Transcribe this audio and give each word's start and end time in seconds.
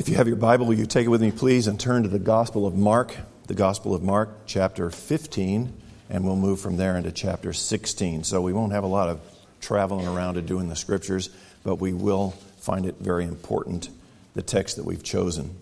If 0.00 0.08
you 0.08 0.14
have 0.14 0.28
your 0.28 0.38
Bible, 0.38 0.64
will 0.64 0.78
you 0.78 0.86
take 0.86 1.04
it 1.04 1.10
with 1.10 1.20
me, 1.20 1.30
please, 1.30 1.66
and 1.66 1.78
turn 1.78 2.04
to 2.04 2.08
the 2.08 2.18
Gospel 2.18 2.66
of 2.66 2.74
Mark, 2.74 3.14
the 3.48 3.54
Gospel 3.54 3.94
of 3.94 4.02
Mark, 4.02 4.30
chapter 4.46 4.88
15, 4.88 5.70
and 6.08 6.24
we'll 6.24 6.36
move 6.36 6.58
from 6.58 6.78
there 6.78 6.96
into 6.96 7.12
chapter 7.12 7.52
16. 7.52 8.24
So 8.24 8.40
we 8.40 8.54
won't 8.54 8.72
have 8.72 8.82
a 8.82 8.86
lot 8.86 9.10
of 9.10 9.20
traveling 9.60 10.08
around 10.08 10.36
to 10.36 10.40
doing 10.40 10.70
the 10.70 10.74
scriptures, 10.74 11.28
but 11.64 11.74
we 11.74 11.92
will 11.92 12.30
find 12.60 12.86
it 12.86 12.94
very 12.98 13.26
important, 13.26 13.90
the 14.32 14.40
text 14.40 14.76
that 14.76 14.86
we've 14.86 15.02
chosen. 15.02 15.54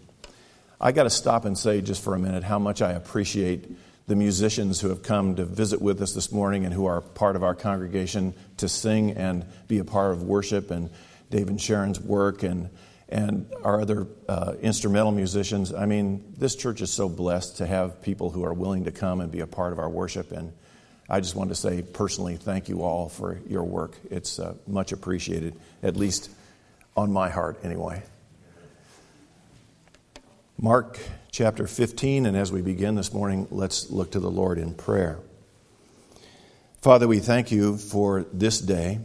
I 0.81 0.93
got 0.93 1.03
to 1.03 1.11
stop 1.11 1.45
and 1.45 1.59
say 1.59 1.81
just 1.81 2.01
for 2.05 2.15
a 2.15 2.19
minute 2.21 2.45
how 2.45 2.61
much 2.61 2.81
I 2.81 2.93
appreciate 2.93 3.69
the 4.07 4.15
musicians 4.15 4.81
who 4.81 4.91
have 4.91 5.03
come 5.03 5.35
to 5.35 5.45
visit 5.45 5.83
with 5.83 6.01
us 6.01 6.15
this 6.15 6.31
morning 6.31 6.65
and 6.65 6.73
who 6.73 6.87
are 6.87 7.01
part 7.01 7.35
of 7.35 7.43
our 7.43 7.57
congregation 7.57 8.35
to 8.59 8.69
sing 8.69 9.11
and 9.11 9.45
be 9.67 9.81
a 9.81 9.85
part 9.85 10.13
of 10.13 10.23
worship 10.23 10.71
and 10.71 10.91
Dave 11.29 11.49
and 11.49 11.61
Sharon's 11.61 12.01
work 12.01 12.45
and 12.45 12.71
and 13.09 13.51
our 13.63 13.81
other 13.81 14.07
uh, 14.29 14.55
instrumental 14.61 15.13
musicians. 15.13 15.73
I 15.73 15.87
mean, 15.87 16.35
this 16.37 16.55
church 16.55 16.83
is 16.83 16.93
so 16.93 17.09
blessed 17.09 17.57
to 17.59 17.67
have 17.67 18.03
people 18.03 18.31
who 18.31 18.45
are 18.45 18.53
willing 18.53 18.85
to 18.85 18.93
come 18.93 19.21
and 19.21 19.33
be 19.33 19.41
a 19.41 19.47
part 19.47 19.73
of 19.73 19.79
our 19.79 19.89
worship. 19.89 20.31
And 20.31 20.53
I 21.09 21.21
just 21.21 21.35
want 21.35 21.49
to 21.49 21.55
say 21.55 21.83
personally, 21.83 22.37
thank 22.37 22.69
you 22.69 22.83
all 22.83 23.09
for 23.09 23.41
your 23.49 23.65
work. 23.65 23.97
It's 24.11 24.39
uh, 24.39 24.55
much 24.67 24.93
appreciated, 24.93 25.55
at 25.83 25.97
least 25.97 26.31
on 26.97 27.13
my 27.13 27.31
heart, 27.31 27.61
anyway. 27.65 28.03
Mark 30.61 30.99
chapter 31.31 31.67
15, 31.67 32.27
and 32.27 32.37
as 32.37 32.53
we 32.53 32.61
begin 32.61 32.95
this 32.95 33.13
morning, 33.13 33.47
let's 33.51 33.91
look 33.91 34.11
to 34.11 34.21
the 34.21 34.31
Lord 34.31 34.59
in 34.59 34.75
prayer. 34.75 35.19
Father, 36.83 37.09
we 37.09 37.21
thank 37.21 37.51
you 37.51 37.79
for 37.79 38.27
this 38.33 38.61
day, 38.61 39.01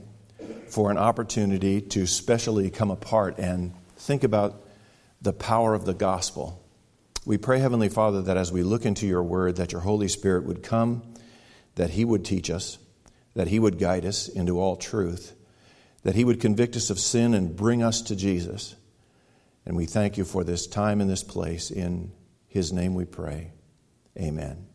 for 0.67 0.91
an 0.91 0.98
opportunity 0.98 1.79
to 1.79 2.05
specially 2.05 2.70
come 2.70 2.91
apart 2.91 3.38
and 3.38 3.71
think 4.03 4.23
about 4.23 4.62
the 5.21 5.34
power 5.34 5.73
of 5.73 5.85
the 5.85 5.93
gospel. 5.93 6.62
We 7.25 7.38
pray, 7.38 7.59
Heavenly 7.59 7.87
Father, 7.87 8.21
that 8.23 8.35
as 8.35 8.51
we 8.51 8.62
look 8.62 8.85
into 8.85 9.07
your 9.07 9.23
word, 9.23 9.55
that 9.55 9.71
your 9.71 9.82
Holy 9.82 10.09
Spirit 10.09 10.43
would 10.43 10.62
come, 10.62 11.13
that 11.76 11.91
he 11.91 12.04
would 12.04 12.26
teach 12.26 12.49
us, 12.49 12.77
that 13.34 13.48
he 13.48 13.59
would 13.59 13.79
guide 13.79 14.05
us 14.05 14.27
into 14.27 14.59
all 14.59 14.76
truth, 14.76 15.34
that 16.04 16.15
he 16.15 16.26
would 16.26 16.41
convict 16.41 16.76
us 16.76 16.90
of 16.90 16.99
sin 16.99 17.34
and 17.34 17.55
bring 17.55 17.81
us 17.81 18.01
to 18.01 18.15
Jesus. 18.15 18.76
And 19.65 19.77
we 19.77 19.85
thank 19.85 20.18
you 20.18 20.26
for 20.26 20.43
this 20.43 20.68
time 20.68 20.99
and 20.99 21.09
this 21.09 21.24
place. 21.24 21.71
In 21.71 22.12
his 22.48 22.74
name 22.74 22.96
we 22.96 23.05
pray. 23.05 23.54
Amen. 24.20 24.68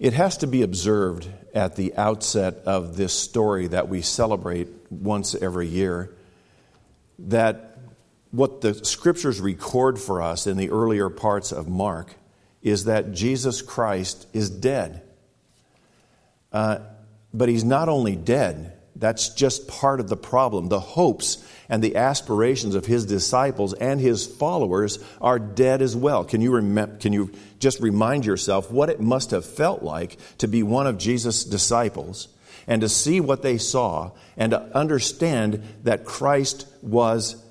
It 0.00 0.14
has 0.14 0.38
to 0.38 0.48
be 0.48 0.62
observed 0.62 1.28
at 1.54 1.76
the 1.76 1.94
outset 1.94 2.62
of 2.66 2.96
this 2.96 3.12
story 3.12 3.68
that 3.68 3.88
we 3.88 4.02
celebrate 4.02 4.68
once 4.90 5.36
every 5.36 5.68
year 5.68 6.16
that 7.22 7.78
what 8.30 8.60
the 8.60 8.74
scriptures 8.84 9.40
record 9.40 9.98
for 9.98 10.22
us 10.22 10.46
in 10.46 10.56
the 10.56 10.70
earlier 10.70 11.10
parts 11.10 11.52
of 11.52 11.68
Mark 11.68 12.14
is 12.62 12.84
that 12.84 13.12
Jesus 13.12 13.60
Christ 13.60 14.26
is 14.32 14.48
dead. 14.48 15.02
Uh, 16.52 16.78
but 17.34 17.48
he's 17.48 17.64
not 17.64 17.88
only 17.88 18.16
dead, 18.16 18.72
that's 18.94 19.30
just 19.30 19.68
part 19.68 20.00
of 20.00 20.08
the 20.08 20.16
problem. 20.16 20.68
The 20.68 20.80
hopes 20.80 21.44
and 21.68 21.82
the 21.82 21.96
aspirations 21.96 22.74
of 22.74 22.86
his 22.86 23.06
disciples 23.06 23.72
and 23.74 24.00
his 24.00 24.26
followers 24.26 24.98
are 25.20 25.38
dead 25.38 25.82
as 25.82 25.96
well. 25.96 26.24
Can 26.24 26.40
you, 26.40 26.54
rem- 26.54 26.98
can 26.98 27.12
you 27.12 27.32
just 27.58 27.80
remind 27.80 28.26
yourself 28.26 28.70
what 28.70 28.90
it 28.90 29.00
must 29.00 29.30
have 29.30 29.44
felt 29.44 29.82
like 29.82 30.18
to 30.38 30.46
be 30.46 30.62
one 30.62 30.86
of 30.86 30.98
Jesus' 30.98 31.44
disciples 31.44 32.28
and 32.66 32.80
to 32.82 32.88
see 32.88 33.20
what 33.20 33.42
they 33.42 33.58
saw 33.58 34.12
and 34.36 34.50
to 34.52 34.60
understand 34.76 35.62
that 35.84 36.04
Christ 36.04 36.66
was 36.82 37.42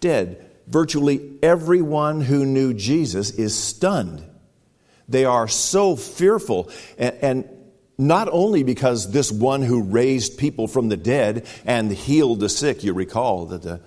dead. 0.00 0.48
Virtually 0.66 1.38
everyone 1.42 2.20
who 2.20 2.44
knew 2.44 2.74
Jesus 2.74 3.30
is 3.30 3.58
stunned. 3.58 4.24
They 5.08 5.24
are 5.24 5.48
so 5.48 5.96
fearful. 5.96 6.70
And, 6.98 7.14
and, 7.22 7.48
not 7.98 8.28
only 8.32 8.62
because 8.62 9.12
this 9.12 9.30
one 9.30 9.62
who 9.62 9.82
raised 9.82 10.38
people 10.38 10.66
from 10.66 10.88
the 10.88 10.96
dead 10.96 11.46
and 11.64 11.92
healed 11.92 12.40
the 12.40 12.48
sick, 12.48 12.82
you 12.82 12.94
recall 12.94 13.46
that 13.46 13.62
the, 13.62 13.80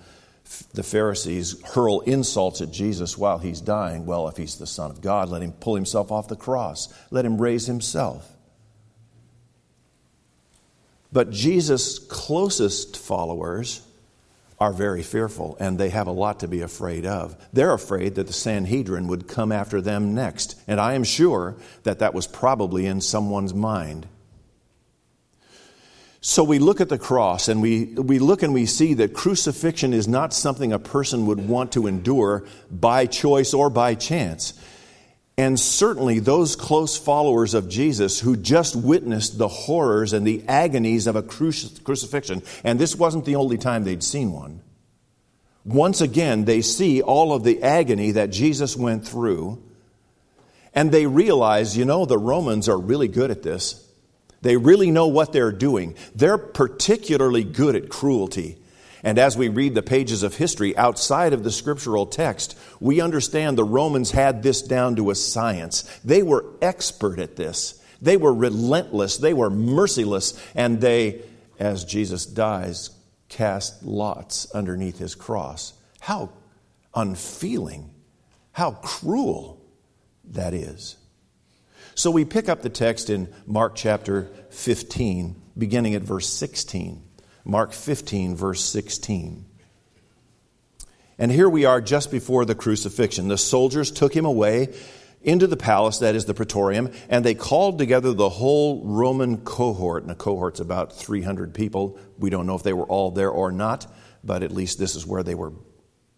the 0.74 0.82
Pharisees 0.82 1.60
hurl 1.62 2.00
insults 2.00 2.60
at 2.60 2.70
Jesus 2.70 3.18
while 3.18 3.38
he's 3.38 3.60
dying. 3.60 4.06
Well, 4.06 4.28
if 4.28 4.36
he's 4.36 4.58
the 4.58 4.66
Son 4.66 4.90
of 4.90 5.00
God, 5.00 5.28
let 5.28 5.42
him 5.42 5.52
pull 5.52 5.74
himself 5.74 6.10
off 6.10 6.28
the 6.28 6.36
cross, 6.36 6.92
let 7.10 7.24
him 7.24 7.40
raise 7.40 7.66
himself. 7.66 8.35
But 11.12 11.30
Jesus' 11.30 11.98
closest 11.98 12.96
followers 12.96 13.82
are 14.58 14.72
very 14.72 15.02
fearful 15.02 15.56
and 15.60 15.78
they 15.78 15.90
have 15.90 16.06
a 16.06 16.12
lot 16.12 16.40
to 16.40 16.48
be 16.48 16.62
afraid 16.62 17.04
of. 17.04 17.36
They're 17.52 17.74
afraid 17.74 18.14
that 18.14 18.26
the 18.26 18.32
Sanhedrin 18.32 19.06
would 19.08 19.28
come 19.28 19.52
after 19.52 19.80
them 19.80 20.14
next. 20.14 20.58
And 20.66 20.80
I 20.80 20.94
am 20.94 21.04
sure 21.04 21.56
that 21.82 21.98
that 21.98 22.14
was 22.14 22.26
probably 22.26 22.86
in 22.86 23.00
someone's 23.00 23.52
mind. 23.52 24.06
So 26.22 26.42
we 26.42 26.58
look 26.58 26.80
at 26.80 26.88
the 26.88 26.98
cross 26.98 27.48
and 27.48 27.62
we, 27.62 27.84
we 27.84 28.18
look 28.18 28.42
and 28.42 28.52
we 28.52 28.66
see 28.66 28.94
that 28.94 29.14
crucifixion 29.14 29.92
is 29.92 30.08
not 30.08 30.34
something 30.34 30.72
a 30.72 30.78
person 30.78 31.26
would 31.26 31.46
want 31.46 31.72
to 31.72 31.86
endure 31.86 32.44
by 32.70 33.06
choice 33.06 33.54
or 33.54 33.70
by 33.70 33.94
chance. 33.94 34.54
And 35.38 35.60
certainly 35.60 36.18
those 36.18 36.56
close 36.56 36.96
followers 36.96 37.52
of 37.52 37.68
Jesus 37.68 38.20
who 38.20 38.36
just 38.36 38.74
witnessed 38.74 39.36
the 39.36 39.48
horrors 39.48 40.14
and 40.14 40.26
the 40.26 40.42
agonies 40.48 41.06
of 41.06 41.14
a 41.14 41.22
crucifixion, 41.22 42.42
and 42.64 42.78
this 42.78 42.96
wasn't 42.96 43.26
the 43.26 43.36
only 43.36 43.58
time 43.58 43.84
they'd 43.84 44.02
seen 44.02 44.32
one. 44.32 44.62
Once 45.66 46.00
again, 46.00 46.46
they 46.46 46.62
see 46.62 47.02
all 47.02 47.34
of 47.34 47.44
the 47.44 47.62
agony 47.62 48.12
that 48.12 48.30
Jesus 48.30 48.76
went 48.76 49.06
through, 49.06 49.62
and 50.72 50.90
they 50.90 51.06
realize, 51.06 51.76
you 51.76 51.84
know, 51.84 52.06
the 52.06 52.16
Romans 52.16 52.68
are 52.68 52.78
really 52.78 53.08
good 53.08 53.30
at 53.30 53.42
this. 53.42 53.82
They 54.42 54.56
really 54.56 54.90
know 54.90 55.08
what 55.08 55.32
they're 55.32 55.52
doing. 55.52 55.96
They're 56.14 56.38
particularly 56.38 57.44
good 57.44 57.74
at 57.74 57.88
cruelty. 57.88 58.58
And 59.02 59.18
as 59.18 59.36
we 59.36 59.48
read 59.48 59.74
the 59.74 59.82
pages 59.82 60.22
of 60.22 60.36
history 60.36 60.76
outside 60.76 61.32
of 61.32 61.44
the 61.44 61.52
scriptural 61.52 62.06
text, 62.06 62.58
we 62.80 63.00
understand 63.00 63.56
the 63.56 63.64
Romans 63.64 64.10
had 64.10 64.42
this 64.42 64.62
down 64.62 64.96
to 64.96 65.10
a 65.10 65.14
science. 65.14 65.82
They 66.04 66.22
were 66.22 66.44
expert 66.62 67.18
at 67.18 67.36
this. 67.36 67.82
They 68.00 68.16
were 68.16 68.34
relentless. 68.34 69.16
They 69.16 69.34
were 69.34 69.50
merciless. 69.50 70.40
And 70.54 70.80
they, 70.80 71.22
as 71.58 71.84
Jesus 71.84 72.26
dies, 72.26 72.90
cast 73.28 73.82
lots 73.82 74.50
underneath 74.52 74.98
his 74.98 75.14
cross. 75.14 75.72
How 76.00 76.30
unfeeling, 76.94 77.90
how 78.52 78.72
cruel 78.72 79.62
that 80.24 80.54
is. 80.54 80.96
So 81.94 82.10
we 82.10 82.24
pick 82.24 82.48
up 82.48 82.62
the 82.62 82.70
text 82.70 83.08
in 83.08 83.32
Mark 83.46 83.74
chapter 83.74 84.28
15, 84.50 85.40
beginning 85.56 85.94
at 85.94 86.02
verse 86.02 86.28
16. 86.28 87.05
Mark 87.46 87.72
15, 87.72 88.34
verse 88.34 88.62
16. 88.64 89.44
And 91.16 91.30
here 91.30 91.48
we 91.48 91.64
are 91.64 91.80
just 91.80 92.10
before 92.10 92.44
the 92.44 92.56
crucifixion. 92.56 93.28
The 93.28 93.38
soldiers 93.38 93.92
took 93.92 94.14
him 94.14 94.24
away 94.24 94.74
into 95.22 95.46
the 95.46 95.56
palace, 95.56 95.98
that 95.98 96.16
is 96.16 96.24
the 96.24 96.34
praetorium, 96.34 96.90
and 97.08 97.24
they 97.24 97.34
called 97.34 97.78
together 97.78 98.12
the 98.12 98.28
whole 98.28 98.84
Roman 98.84 99.38
cohort. 99.38 100.02
And 100.02 100.10
a 100.10 100.16
cohort's 100.16 100.58
about 100.58 100.92
300 100.92 101.54
people. 101.54 101.98
We 102.18 102.30
don't 102.30 102.46
know 102.46 102.56
if 102.56 102.64
they 102.64 102.72
were 102.72 102.84
all 102.84 103.12
there 103.12 103.30
or 103.30 103.52
not, 103.52 103.86
but 104.24 104.42
at 104.42 104.50
least 104.50 104.80
this 104.80 104.96
is 104.96 105.06
where 105.06 105.22
they 105.22 105.36
were 105.36 105.52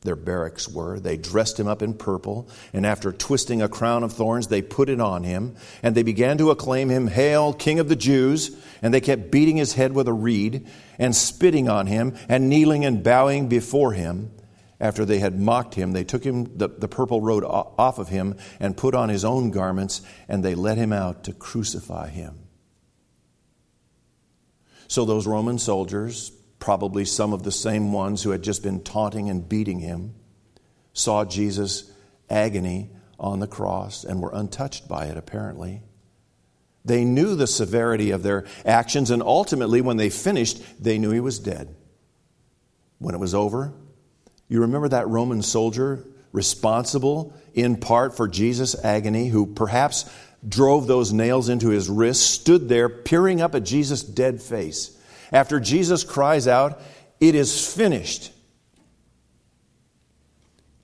their 0.03 0.16
barracks 0.16 0.69
were. 0.69 1.00
They 1.00 1.16
dressed 1.16 1.59
him 1.59 1.66
up 1.66 1.82
in 1.82 1.94
purple, 1.94 2.48
and 2.72 2.86
after 2.86 3.12
twisting 3.12 3.60
a 3.60 3.69
crown 3.69 4.04
of 4.04 4.12
thorns, 4.12 4.47
they 4.47 4.62
put 4.62 4.88
it 4.88 5.00
on 5.00 5.25
him, 5.25 5.56
and 5.82 5.94
they 5.94 6.04
began 6.04 6.38
to 6.38 6.50
acclaim 6.50 6.88
him, 6.88 7.09
Hail, 7.09 7.53
King 7.53 7.81
of 7.81 7.88
the 7.88 7.97
Jews! 7.97 8.56
And 8.81 8.94
they 8.94 9.00
kept 9.00 9.32
beating 9.32 9.56
his 9.56 9.72
head 9.72 9.92
with 9.92 10.06
a 10.06 10.12
reed, 10.12 10.69
and 10.98 11.16
spitting 11.16 11.69
on 11.69 11.88
him, 11.88 12.16
and 12.28 12.48
kneeling 12.48 12.84
and 12.84 13.03
bowing 13.03 13.48
before 13.48 13.92
him. 13.92 14.30
After 14.80 15.04
they 15.04 15.18
had 15.18 15.41
mocked 15.41 15.74
him, 15.74 15.91
they 15.91 16.04
took 16.04 16.22
him 16.22 16.56
the, 16.56 16.68
the 16.68 16.86
purple 16.86 17.21
robe 17.21 17.42
off 17.44 17.98
of 17.98 18.09
him, 18.09 18.36
and 18.60 18.77
put 18.77 18.94
on 18.94 19.09
his 19.09 19.24
own 19.24 19.51
garments, 19.51 20.01
and 20.28 20.44
they 20.44 20.54
led 20.54 20.78
him 20.78 20.92
out 20.92 21.24
to 21.24 21.33
crucify 21.33 22.09
him. 22.10 22.39
So 24.86 25.04
those 25.04 25.27
Roman 25.27 25.59
soldiers 25.59 26.30
probably 26.59 27.05
some 27.05 27.33
of 27.33 27.43
the 27.43 27.53
same 27.53 27.93
ones 27.93 28.22
who 28.22 28.31
had 28.31 28.43
just 28.43 28.63
been 28.63 28.83
taunting 28.83 29.31
and 29.31 29.49
beating 29.49 29.81
him, 29.81 30.15
saw 30.93 31.25
Jesus' 31.25 31.91
agony 32.28 32.91
on 33.19 33.41
the 33.41 33.47
cross 33.47 34.05
and 34.05 34.21
were 34.21 34.33
untouched 34.33 34.89
by 34.89 35.07
it, 35.07 35.16
apparently. 35.16 35.83
They 36.84 37.05
knew 37.05 37.34
the 37.34 37.47
severity 37.47 38.10
of 38.10 38.22
their 38.22 38.47
actions, 38.65 39.10
and 39.10 39.22
ultimately, 39.22 39.81
when 39.81 39.97
they 39.97 40.10
finished, 40.10 40.63
they 40.83 40.99
knew 40.99 41.10
he 41.10 41.21
was 41.21 41.39
dead. 41.39 41.75
When 42.99 43.15
it 43.15 43.19
was 43.19 43.34
over, 43.34 43.72
you 44.49 44.63
remember 44.63 44.89
that 44.89 45.09
Roman 45.09 45.43
soldier 45.43 46.04
responsible 46.33 47.34
in 47.54 47.77
part 47.77 48.16
for 48.16 48.28
Jesus' 48.28 48.75
agony, 48.84 49.28
who 49.28 49.47
perhaps 49.47 50.11
drove 50.47 50.87
those 50.87 51.13
nails 51.13 51.49
into 51.49 51.69
his 51.69 51.89
wrists, 51.89 52.25
stood 52.25 52.69
there 52.69 52.89
peering 52.89 53.41
up 53.41 53.54
at 53.54 53.65
Jesus' 53.65 54.03
dead 54.03 54.41
face 54.41 54.97
after 55.33 55.60
Jesus 55.60 56.04
cries 56.04 56.47
out, 56.47 56.80
It 57.21 57.34
is 57.34 57.75
finished, 57.75 58.33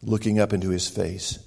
looking 0.03 0.39
up 0.39 0.53
into 0.53 0.71
his 0.71 0.89
face. 0.89 1.39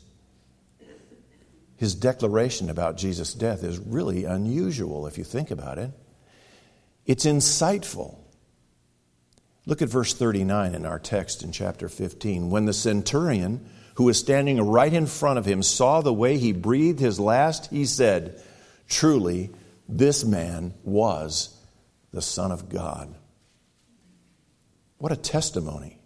His 1.78 1.94
declaration 1.94 2.70
about 2.70 2.98
Jesus' 2.98 3.34
death 3.34 3.64
is 3.64 3.78
really 3.78 4.26
unusual 4.26 5.06
if 5.06 5.18
you 5.18 5.24
think 5.24 5.52
about 5.52 5.78
it. 5.78 5.92
It's 7.06 7.26
insightful. 7.26 8.18
Look 9.68 9.82
at 9.82 9.90
verse 9.90 10.14
39 10.14 10.74
in 10.74 10.86
our 10.86 10.98
text 10.98 11.44
in 11.44 11.52
chapter 11.52 11.88
15. 11.88 12.50
When 12.50 12.66
the 12.66 12.74
centurion, 12.74 13.70
who 13.96 14.06
was 14.06 14.18
standing 14.18 14.60
right 14.62 14.92
in 14.92 15.06
front 15.06 15.38
of 15.38 15.46
him, 15.46 15.62
saw 15.62 16.02
the 16.02 16.14
way 16.14 16.38
he 16.38 16.52
breathed 16.52 17.00
his 17.00 17.20
last, 17.20 17.70
he 17.70 17.86
said, 17.86 18.42
Truly, 18.90 19.52
this 19.88 20.24
man 20.26 20.74
was 20.84 21.57
the 22.18 22.22
Son 22.24 22.52
of 22.52 22.68
God. 22.68 23.14
What 24.98 25.12
a 25.12 25.16
testimony. 25.16 26.00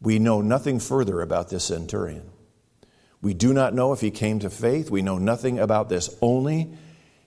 We 0.00 0.18
know 0.18 0.40
nothing 0.40 0.80
further 0.80 1.20
about 1.20 1.50
this 1.50 1.64
centurion. 1.64 2.30
We 3.20 3.34
do 3.34 3.52
not 3.52 3.74
know 3.74 3.92
if 3.92 4.00
he 4.00 4.10
came 4.10 4.38
to 4.38 4.48
faith. 4.48 4.90
We 4.90 5.02
know 5.02 5.18
nothing 5.18 5.58
about 5.58 5.90
this. 5.90 6.16
Only 6.22 6.72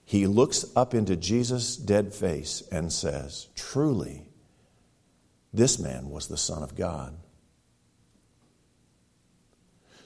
he 0.04 0.26
looks 0.26 0.64
up 0.74 0.94
into 0.94 1.14
Jesus' 1.14 1.76
dead 1.76 2.12
face 2.12 2.64
and 2.72 2.92
says, 2.92 3.46
Truly, 3.54 4.26
this 5.54 5.78
man 5.78 6.10
was 6.10 6.26
the 6.26 6.36
Son 6.36 6.64
of 6.64 6.74
God. 6.74 7.16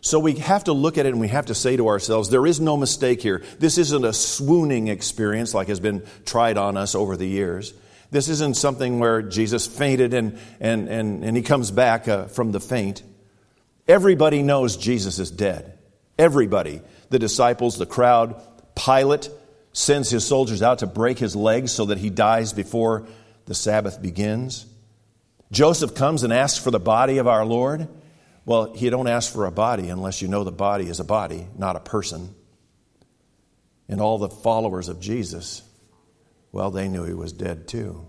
So 0.03 0.19
we 0.19 0.35
have 0.37 0.65
to 0.65 0.73
look 0.73 0.97
at 0.97 1.07
it 1.07 1.11
and 1.11 1.21
we 1.21 1.29
have 1.29 1.47
to 1.47 1.55
say 1.55 1.77
to 1.77 1.89
ourselves, 1.89 2.31
there 2.31 2.47
is 2.47 2.61
no 2.61 2.77
mistake 2.77 3.21
here. 3.21 3.43
This 3.59 3.77
isn't 3.77 4.05
a 4.05 4.13
swooning 4.13 4.89
experience 4.89 5.53
like 5.53 5.69
has 5.69 5.81
been 5.81 6.07
tried 6.25 6.57
on 6.57 6.77
us 6.77 6.95
over 6.95 7.17
the 7.17 7.27
years. 7.27 7.75
This 8.11 8.29
isn't 8.29 8.57
something 8.57 8.99
where 8.99 9.23
Jesus 9.23 9.67
fainted 9.67 10.15
and, 10.15 10.39
and, 10.59 10.89
and, 10.89 11.25
and 11.25 11.37
he 11.37 11.43
comes 11.43 11.71
back 11.71 12.09
uh, 12.09 12.27
from 12.27 12.51
the 12.51 12.61
faint. 12.61 13.03
Everybody 13.87 14.43
knows 14.43 14.77
Jesus 14.77 15.19
is 15.19 15.31
dead. 15.31 15.79
Everybody. 16.19 16.81
The 17.11 17.19
disciples, 17.19 17.77
the 17.77 17.87
crowd. 17.87 18.41
Pilate 18.75 19.29
sends 19.73 20.11
his 20.11 20.27
soldiers 20.27 20.63
out 20.63 20.79
to 20.79 20.87
break 20.87 21.19
his 21.19 21.37
legs 21.37 21.73
so 21.73 21.87
that 21.87 21.99
he 21.99 22.11
dies 22.11 22.53
before 22.53 23.07
the 23.47 23.55
Sabbath 23.55 24.01
begins. 24.01 24.67
Joseph 25.53 25.95
comes 25.95 26.23
and 26.23 26.33
asks 26.33 26.63
for 26.63 26.71
the 26.71 26.81
body 26.81 27.19
of 27.19 27.29
our 27.29 27.45
Lord. 27.45 27.89
Well, 28.45 28.75
you 28.77 28.91
don't 28.91 29.09
ask 29.09 29.33
for 29.33 29.47
a 29.47 29.53
body 29.53 29.89
unless 29.89 30.23
you 30.23 30.29
know 30.29 30.45
the 30.45 30.53
body 30.53 30.89
is 30.89 31.01
a 31.01 31.05
body, 31.05 31.47
not 31.57 31.77
a 31.77 31.81
person. 31.81 32.35
And 33.89 34.01
all 34.01 34.19
the 34.19 34.29
followers 34.29 34.89
of 34.89 35.01
Jesus, 35.01 35.63
well, 36.53 36.71
they 36.71 36.89
knew 36.89 37.05
he 37.05 37.15
was 37.15 37.33
dead 37.33 37.69
too. 37.69 38.07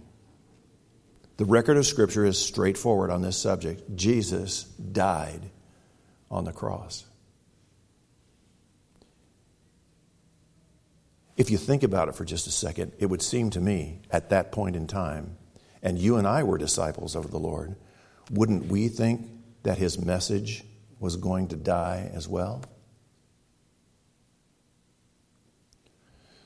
The 1.38 1.45
record 1.45 1.78
of 1.78 1.86
Scripture 1.86 2.25
is 2.25 2.38
straightforward 2.38 3.10
on 3.10 3.22
this 3.22 3.38
subject. 3.38 3.95
Jesus 3.95 4.63
died 4.63 5.50
on 6.30 6.45
the 6.45 6.54
cross. 6.54 7.06
If 11.36 11.50
you 11.50 11.57
think 11.57 11.81
about 11.81 12.10
it 12.10 12.16
for 12.16 12.25
just 12.25 12.45
a 12.45 12.51
second, 12.51 12.92
it 13.00 13.07
would 13.07 13.24
seem 13.24 13.50
to 13.51 13.60
me 13.60 14.01
at 14.12 14.30
that 14.30 14.51
point 14.51 14.75
in 14.75 14.86
time, 14.86 15.38
and 15.81 15.98
you 15.98 16.18
and 16.18 16.28
I 16.28 16.44
were 16.44 16.60
disciples 16.60 17.16
of 17.16 17.31
the 17.31 17.39
Lord, 17.39 17.75
wouldn't 18.30 18.68
we 18.68 18.88
think 18.88 19.28
that 19.63 19.77
his 19.77 19.97
message 19.97 20.63
was 20.99 21.15
going 21.15 21.47
to 21.49 21.55
die 21.55 22.09
as 22.13 22.27
well? 22.27 22.63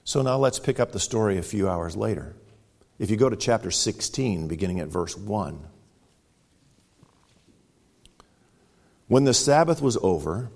So 0.04 0.22
now 0.22 0.38
let's 0.38 0.60
pick 0.60 0.80
up 0.80 0.92
the 0.92 1.00
story 1.00 1.38
a 1.38 1.44
few 1.44 1.68
hours 1.68 1.96
later. 1.96 2.36
If 3.00 3.10
you 3.10 3.18
go 3.18 3.30
to 3.30 3.36
chapter 3.36 3.72
16, 3.72 4.48
beginning 4.48 4.80
at 4.80 4.88
verse 4.88 5.18
1. 5.18 5.68
When 9.08 9.24
the 9.24 9.34
Sabbath 9.34 9.82
was 9.82 9.98
over, 9.98 10.52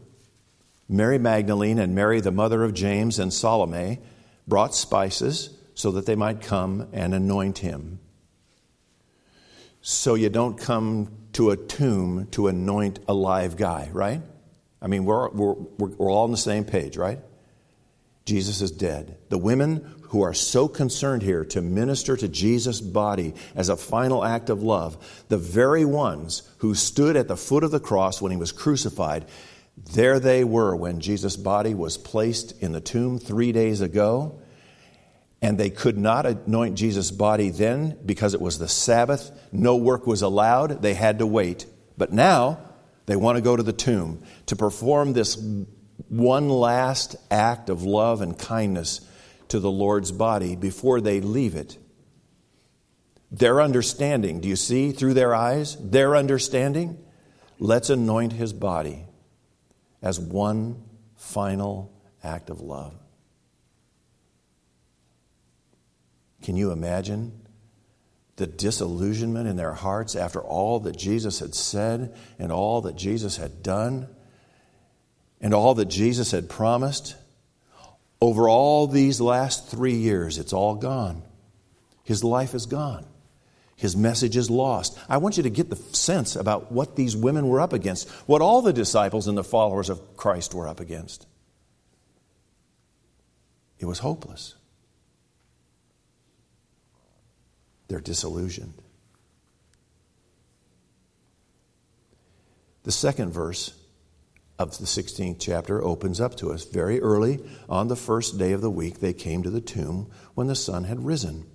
Mary 0.88 1.17
Magdalene 1.19 1.77
and 1.77 1.94
Mary, 1.94 2.19
the 2.21 2.31
mother 2.31 2.63
of 2.63 2.73
James, 2.73 3.19
and 3.19 3.33
Salome 3.33 4.00
brought 4.47 4.73
spices 4.73 5.56
so 5.75 5.91
that 5.91 6.06
they 6.06 6.15
might 6.15 6.41
come 6.41 6.88
and 6.91 7.13
anoint 7.13 7.59
him. 7.59 8.00
So 9.81 10.15
you 10.15 10.29
don't 10.29 10.57
come 10.57 11.09
to 11.39 11.51
a 11.51 11.56
tomb 11.56 12.27
to 12.31 12.50
anoint 12.50 13.00
a 13.07 13.13
live 13.13 13.56
guy, 13.56 13.89
right? 13.94 14.21
I 14.81 14.88
mean, 14.88 15.06
we're, 15.06 15.30
we're, 15.30 15.53
we're 15.53 16.12
all 16.12 16.25
on 16.25 16.31
the 16.31 16.38
same 16.38 16.65
page, 16.65 16.97
right? 16.97 17.19
Jesus 18.25 18.59
is 18.59 18.71
dead. 18.71 19.15
The 19.30 19.38
women 19.38 19.89
who 20.09 20.21
are 20.21 20.33
so 20.33 20.68
concerned 20.68 21.21
here 21.21 21.45
to 21.45 21.62
minister 21.62 22.18
to 22.18 22.27
Jesus' 22.27 22.81
body 22.81 23.36
as 23.56 23.69
a 23.69 23.77
final 23.77 24.25
act 24.25 24.50
of 24.50 24.63
love, 24.63 25.24
the 25.30 25.38
very 25.38 25.86
ones 25.86 26.44
who 26.57 26.75
stood 26.75 27.15
at 27.15 27.30
the 27.30 27.38
foot 27.38 27.63
of 27.63 27.71
the 27.71 27.80
cross 27.80 28.21
when 28.21 28.33
he 28.33 28.38
was 28.38 28.51
crucified, 28.51 29.24
there 29.94 30.19
they 30.19 30.44
were 30.44 30.75
when 30.75 31.00
Jesus' 31.00 31.38
body 31.38 31.74
was 31.74 31.97
placed 31.97 32.51
in 32.62 32.74
the 32.74 32.81
tomb 32.81 33.18
three 33.18 33.53
days 33.53 33.80
ago. 33.80 34.42
And 35.41 35.57
they 35.57 35.69
could 35.69 35.97
not 35.97 36.25
anoint 36.25 36.75
Jesus' 36.75 37.12
body 37.12 37.50
then 37.50 37.97
because 38.06 38.33
it 38.33 38.41
was 38.41 38.59
the 38.59 38.68
Sabbath. 38.68 39.31
No 39.51 39.77
work 39.77 40.06
was 40.06 40.21
allowed. 40.21 40.81
They 40.81 40.94
had 40.94 41.19
to 41.19 41.25
wait. 41.25 41.65
But 41.97 42.12
now 42.12 42.59
they 43.06 43.15
want 43.15 43.38
to 43.38 43.41
go 43.41 43.56
to 43.56 43.63
the 43.63 43.74
tomb 43.74 44.21
to 44.47 44.56
perform 44.56 45.13
this 45.13 45.41
one 46.07 46.50
last 46.50 47.15
act 47.31 47.69
of 47.69 47.83
love 47.83 48.21
and 48.21 48.38
kindness 48.38 49.01
to 49.50 49.59
the 49.59 49.71
Lord's 49.71 50.12
body 50.12 50.56
before 50.56 51.01
they 51.01 51.21
leave 51.21 51.56
it. 51.56 51.77
Their 53.31 53.62
understanding, 53.62 54.42
do 54.42 54.47
you 54.47 54.56
see 54.56 54.92
through 54.92 55.13
their 55.13 55.35
eyes? 55.35 55.77
Their 55.77 56.15
understanding? 56.15 56.97
Let's 57.59 57.89
anoint 57.89 58.33
his 58.33 58.53
body 58.53 59.06
as 60.01 60.19
one 60.19 60.83
final 61.15 61.92
act 62.24 62.50
of 62.50 62.62
love. 62.62 62.95
Can 66.50 66.57
you 66.57 66.72
imagine 66.72 67.31
the 68.38 68.48
disillusionment 68.48 69.48
in 69.48 69.56
their 69.56 69.75
hearts 69.75 70.16
after 70.16 70.42
all 70.42 70.80
that 70.80 70.98
Jesus 70.98 71.38
had 71.38 71.54
said 71.54 72.16
and 72.40 72.51
all 72.51 72.81
that 72.81 72.96
Jesus 72.96 73.38
had 73.38 73.62
done 73.62 74.07
and 75.40 75.54
all 75.54 75.75
that 75.75 75.90
Jesus 75.90 76.31
had 76.31 76.50
promised? 76.50 77.16
Over 78.19 78.50
all 78.50 78.88
these 78.88 79.22
last 79.22 79.68
three 79.68 79.94
years, 79.94 80.40
it's 80.40 80.51
all 80.51 80.74
gone. 80.74 81.22
His 82.04 82.24
life 82.24 82.56
is 82.56 82.66
gone. 82.66 83.06
His 83.75 83.95
message 83.95 84.36
is 84.36 84.50
lost. 84.50 84.98
I 85.07 85.18
want 85.18 85.38
you 85.38 85.44
to 85.44 85.52
get 85.52 85.69
the 85.69 85.75
sense 85.75 86.36
about 86.36 86.72
what 86.72 86.95
these 86.95 87.16
women 87.16 87.47
were 87.47 87.62
up 87.62 87.73
against, 87.73 88.09
what 88.26 88.42
all 88.42 88.64
the 88.64 88.73
disciples 88.73 89.28
and 89.28 89.38
the 89.38 89.44
followers 89.44 89.92
of 89.92 90.18
Christ 90.18 90.56
were 90.56 90.68
up 90.68 90.80
against. 90.80 91.28
It 93.78 93.85
was 93.85 94.00
hopeless. 94.00 94.56
They're 97.90 98.00
disillusioned. 98.00 98.76
The 102.84 102.92
second 102.92 103.34
verse 103.34 103.74
of 104.58 104.78
the 104.78 104.86
16th 104.86 105.38
chapter 105.40 105.84
opens 105.84 106.22
up 106.22 106.36
to 106.38 106.52
us. 106.52 106.64
Very 106.66 107.02
early 107.02 107.40
on 107.68 107.88
the 107.88 107.96
first 107.96 108.38
day 108.38 108.54
of 108.54 108.62
the 108.62 108.69
week, 108.69 109.00
they 109.00 109.14
came 109.14 109.44
to 109.44 109.50
the 109.50 109.62
tomb 109.62 110.10
when 110.36 110.48
the 110.48 110.56
sun 110.56 110.86
had 110.86 111.06
risen. 111.06 111.46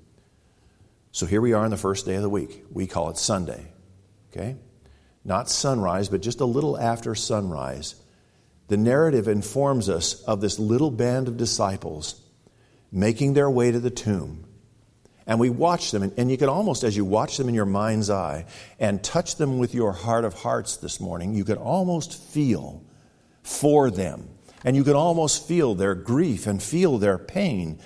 So 1.12 1.26
here 1.26 1.40
we 1.40 1.52
are 1.52 1.64
on 1.64 1.70
the 1.70 1.76
first 1.76 2.06
day 2.06 2.16
of 2.16 2.22
the 2.22 2.28
week. 2.28 2.64
We 2.70 2.86
call 2.86 3.10
it 3.10 3.16
Sunday. 3.16 3.72
Okay? 4.30 4.56
Not 5.24 5.48
sunrise, 5.48 6.08
but 6.08 6.20
just 6.20 6.40
a 6.40 6.44
little 6.44 6.78
after 6.78 7.14
sunrise. 7.14 7.94
The 8.68 8.76
narrative 8.76 9.28
informs 9.28 9.88
us 9.88 10.22
of 10.24 10.40
this 10.40 10.58
little 10.58 10.90
band 10.90 11.28
of 11.28 11.36
disciples 11.36 12.20
making 12.90 13.34
their 13.34 13.50
way 13.50 13.70
to 13.70 13.80
the 13.80 13.90
tomb. 13.90 14.44
And 15.26 15.40
we 15.40 15.48
watch 15.48 15.90
them, 15.90 16.12
and, 16.16 16.30
you 16.30 16.36
can 16.36 16.50
almost, 16.50 16.84
as 16.84 16.96
you 16.96 17.04
watch 17.04 17.38
them 17.38 17.48
in 17.48 17.54
your 17.54 17.64
mind's 17.64 18.10
eye 18.10 18.44
and 18.78 19.02
touch 19.02 19.36
them 19.36 19.58
with 19.58 19.74
your 19.74 19.92
heart 19.92 20.24
of 20.24 20.34
hearts 20.34 20.76
this 20.76 21.00
morning, 21.00 21.34
you 21.34 21.44
can 21.44 21.56
almost 21.56 22.22
feel 22.22 22.82
for 23.42 23.90
them. 23.90 24.28
And 24.64 24.76
you 24.76 24.84
can 24.84 24.94
almost 24.94 25.48
feel 25.48 25.74
their 25.74 25.94
grief 25.94 26.46
and 26.46 26.62
feel 26.62 26.98
their 26.98 27.16
pain. 27.16 27.78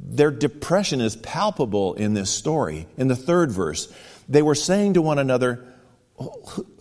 Their 0.00 0.30
depression 0.30 1.00
is 1.00 1.16
palpable 1.16 1.94
in 1.94 2.14
this 2.14 2.30
story. 2.30 2.86
In 2.96 3.08
the 3.08 3.16
third 3.16 3.50
verse, 3.50 3.92
they 4.28 4.42
were 4.42 4.54
saying 4.54 4.94
to 4.94 5.02
one 5.02 5.18
another, 5.18 5.64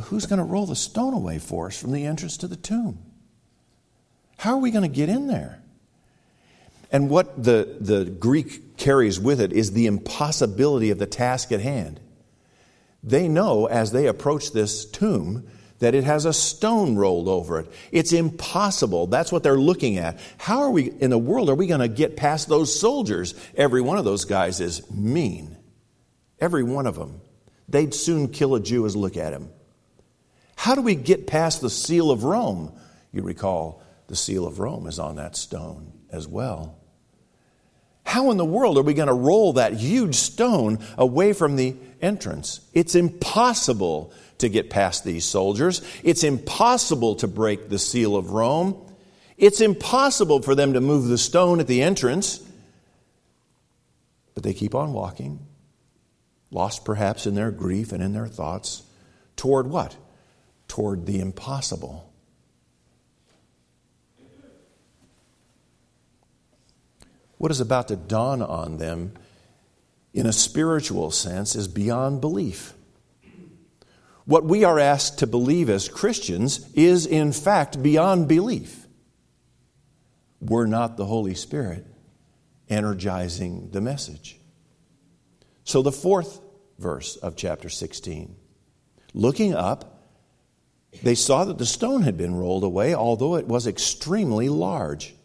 Who's 0.04 0.26
going 0.26 0.40
to 0.40 0.46
roll 0.46 0.66
the 0.66 0.76
stone 0.76 1.14
away 1.14 1.38
for 1.38 1.68
us 1.68 1.80
from 1.80 1.92
the 1.92 2.06
entrance 2.06 2.38
to 2.38 2.48
the 2.48 2.56
tomb? 2.56 2.98
How 4.38 4.54
are 4.54 4.58
we 4.58 4.72
going 4.72 4.90
to 4.90 4.96
get 4.96 5.10
in 5.10 5.28
there? 5.28 5.62
And 6.92 7.10
what 7.10 7.42
the, 7.44 7.78
the 7.80 8.06
Greek 8.06 8.78
carries 8.78 9.20
with 9.20 9.42
it 9.42 9.52
is 9.52 9.72
the 9.72 9.88
impossibility 9.88 10.90
of 10.92 11.00
the 11.00 11.06
task 11.06 11.52
at 11.52 11.60
hand. 11.60 12.00
They 13.04 13.28
know 13.28 13.66
as 13.68 13.92
they 13.92 14.08
approach 14.08 14.52
this 14.52 14.86
tomb 14.86 15.48
that 15.80 15.94
it 15.94 16.04
has 16.04 16.26
a 16.26 16.34
stone 16.34 16.96
rolled 16.96 17.28
over 17.28 17.60
it. 17.60 17.72
It's 17.92 18.12
impossible. 18.12 19.08
That's 19.08 19.32
what 19.32 19.44
they're 19.44 19.60
looking 19.60 19.98
at. 19.98 20.20
How 20.38 20.62
are 20.62 20.72
we, 20.72 20.90
in 20.90 21.12
the 21.12 21.18
world, 21.18 21.50
are 21.50 21.56
we 21.56 21.68
going 21.68 21.82
to 21.82 21.88
get 21.88 22.18
past 22.18 22.48
those 22.48 22.78
soldiers? 22.78 23.36
Every 23.56 23.82
one 23.82 23.98
of 23.98 24.06
those 24.06 24.26
guys 24.26 24.60
is 24.60 24.90
mean. 24.90 25.56
Every 26.40 26.64
one 26.64 26.88
of 26.88 26.96
them. 26.96 27.22
They'd 27.70 27.94
soon 27.94 28.30
kill 28.30 28.56
a 28.56 28.60
Jew 28.60 28.86
as 28.86 28.96
look 28.96 29.18
at 29.18 29.34
him. 29.34 29.50
How 30.56 30.74
do 30.74 30.82
we 30.82 30.96
get 30.96 31.28
past 31.28 31.62
the 31.62 31.70
seal 31.70 32.10
of 32.10 32.24
Rome? 32.24 32.74
You 33.12 33.22
recall 33.22 33.84
the 34.08 34.16
seal 34.16 34.48
of 34.48 34.60
Rome 34.60 34.88
is 34.88 34.98
on 34.98 35.18
that 35.18 35.36
stone 35.36 35.97
as 36.12 36.28
well. 36.28 36.78
How 38.04 38.32
in 38.32 38.38
the 38.38 38.46
world 38.46 38.78
are 38.78 38.84
we 38.84 38.94
going 38.94 39.10
to 39.10 39.14
roll 39.14 39.54
that 39.54 39.74
huge 39.74 40.16
stone 40.16 40.80
away 40.98 41.34
from 41.34 41.58
the 41.58 41.76
entrance? 42.02 42.62
It's 42.74 42.96
impossible 42.96 44.14
to 44.38 44.50
get 44.50 44.70
past 44.70 45.04
these 45.04 45.26
soldiers. 45.26 45.82
It's 46.04 46.24
impossible 46.24 47.16
to 47.16 47.28
break 47.28 47.70
the 47.70 47.80
seal 47.80 48.16
of 48.16 48.32
Rome. 48.32 48.82
It's 49.38 49.62
impossible 49.62 50.42
for 50.42 50.56
them 50.56 50.74
to 50.74 50.82
move 50.82 51.08
the 51.08 51.18
stone 51.18 51.60
at 51.60 51.68
the 51.68 51.82
entrance. 51.82 52.40
But 54.34 54.44
they 54.44 54.54
keep 54.54 54.74
on 54.74 54.94
walking, 54.94 55.46
lost 56.50 56.86
perhaps 56.86 57.28
in 57.28 57.36
their 57.36 57.52
grief 57.52 57.92
and 57.92 58.02
in 58.02 58.14
their 58.14 58.28
thoughts, 58.28 58.84
toward 59.36 59.68
what? 59.68 59.98
Toward 60.68 61.06
the 61.06 61.20
impossible. 61.20 62.07
What 67.38 67.52
is 67.52 67.60
about 67.60 67.88
to 67.90 67.96
dawn 67.96 68.42
on 68.42 68.78
them 68.78 69.14
in 70.14 70.26
a 70.26 70.34
spiritual 70.34 71.12
sense 71.12 71.56
is 71.56 71.68
beyond 71.68 72.22
belief. 72.22 72.74
What 74.26 74.44
we 74.44 74.64
are 74.64 74.80
asked 74.80 75.20
to 75.20 75.28
believe 75.28 75.70
as 75.70 75.88
Christians 75.88 76.68
is, 76.74 77.06
in 77.06 77.32
fact, 77.32 77.82
beyond 77.82 78.28
belief. 78.28 78.86
We're 80.42 80.66
not 80.66 80.98
the 80.98 81.06
Holy 81.06 81.36
Spirit 81.36 81.86
energizing 82.70 83.70
the 83.72 83.82
message. 83.82 84.38
So, 85.64 85.82
the 85.82 85.92
fourth 85.92 86.42
verse 86.78 87.16
of 87.18 87.36
chapter 87.36 87.70
16 87.70 88.36
looking 89.14 89.54
up, 89.54 90.04
they 91.04 91.16
saw 91.16 91.46
that 91.46 91.58
the 91.58 91.66
stone 91.66 92.02
had 92.02 92.18
been 92.18 92.36
rolled 92.36 92.64
away, 92.64 92.94
although 92.94 93.36
it 93.36 93.48
was 93.48 93.68
extremely 93.68 94.50
large. 94.50 95.16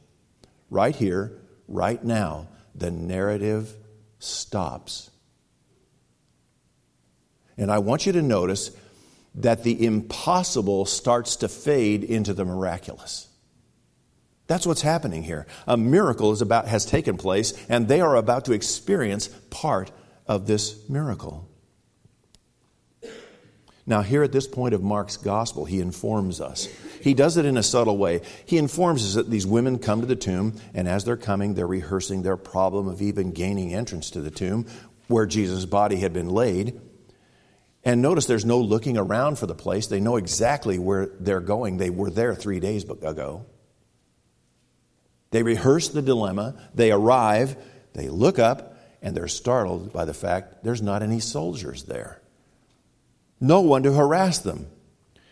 Right 0.71 0.97
here, 0.97 1.42
right 1.73 2.03
now, 2.05 2.49
the 2.75 2.91
narrative 2.91 3.75
stops. 4.19 5.11
And 7.57 7.71
I 7.71 7.79
want 7.79 8.07
you 8.07 8.13
to 8.13 8.23
notice 8.23 8.71
that 9.35 9.65
the 9.65 9.85
impossible 9.85 10.85
starts 10.85 11.37
to 11.37 11.49
fade 11.49 12.05
into 12.05 12.35
the 12.35 12.45
miraculous. 12.45 13.29
That's 14.47 14.67
what's 14.67 14.83
happening 14.83 15.23
here. 15.23 15.47
A 15.67 15.77
miracle 15.77 16.33
is 16.33 16.43
about, 16.43 16.69
has 16.69 16.85
taken 16.85 17.17
place, 17.17 17.55
and 17.69 17.89
they 17.89 18.01
are 18.01 18.17
about 18.17 18.45
to 18.47 18.53
experience 18.53 19.29
part 19.51 19.91
of 20.27 20.47
this 20.47 20.89
miracle. 20.89 21.49
Now, 23.85 24.03
here 24.03 24.23
at 24.23 24.31
this 24.31 24.47
point 24.47 24.75
of 24.75 24.83
Mark's 24.83 25.17
gospel, 25.17 25.65
he 25.65 25.81
informs 25.81 26.41
us. 26.41 26.67
He 27.01 27.15
does 27.15 27.37
it 27.37 27.45
in 27.45 27.57
a 27.57 27.65
subtle 27.65 27.99
way. 27.99 28.21
He 28.47 28.59
informs 28.59 29.05
us 29.05 29.15
that 29.15 29.29
these 29.29 29.47
women 29.47 29.81
come 29.81 30.01
to 30.01 30.07
the 30.07 30.15
tomb, 30.15 30.55
and 30.73 30.87
as 30.87 31.05
they're 31.05 31.17
coming, 31.17 31.55
they're 31.55 31.67
rehearsing 31.67 32.23
their 32.23 32.37
problem 32.37 32.87
of 32.87 33.03
even 33.03 33.33
gaining 33.33 33.75
entrance 33.75 34.11
to 34.11 34.21
the 34.21 34.31
tomb 34.31 34.67
where 35.09 35.27
Jesus' 35.27 35.65
body 35.65 35.97
had 35.97 36.13
been 36.13 36.31
laid. 36.31 36.81
And 37.85 38.01
notice 38.01 38.27
there's 38.27 38.45
no 38.45 38.61
looking 38.61 38.97
around 38.97 39.41
for 39.41 39.47
the 39.47 39.55
place. 39.55 39.89
They 39.89 39.99
know 39.99 40.17
exactly 40.17 40.79
where 40.79 41.07
they're 41.07 41.41
going. 41.41 41.79
They 41.79 41.91
were 41.91 42.11
there 42.11 42.37
three 42.37 42.61
days 42.61 42.85
ago. 42.85 43.47
They 45.33 45.43
rehearse 45.43 45.89
the 45.89 46.03
dilemma. 46.03 46.55
They 46.73 46.93
arrive. 46.93 47.57
They 47.95 48.09
look 48.09 48.39
up, 48.39 48.79
and 49.03 49.17
they're 49.17 49.27
startled 49.27 49.93
by 49.93 50.05
the 50.05 50.15
fact 50.15 50.63
there's 50.63 50.83
not 50.83 51.03
any 51.03 51.19
soldiers 51.19 51.83
there 51.83 52.22
no 53.43 53.61
one 53.61 53.83
to 53.83 53.93
harass 53.93 54.39
them. 54.39 54.67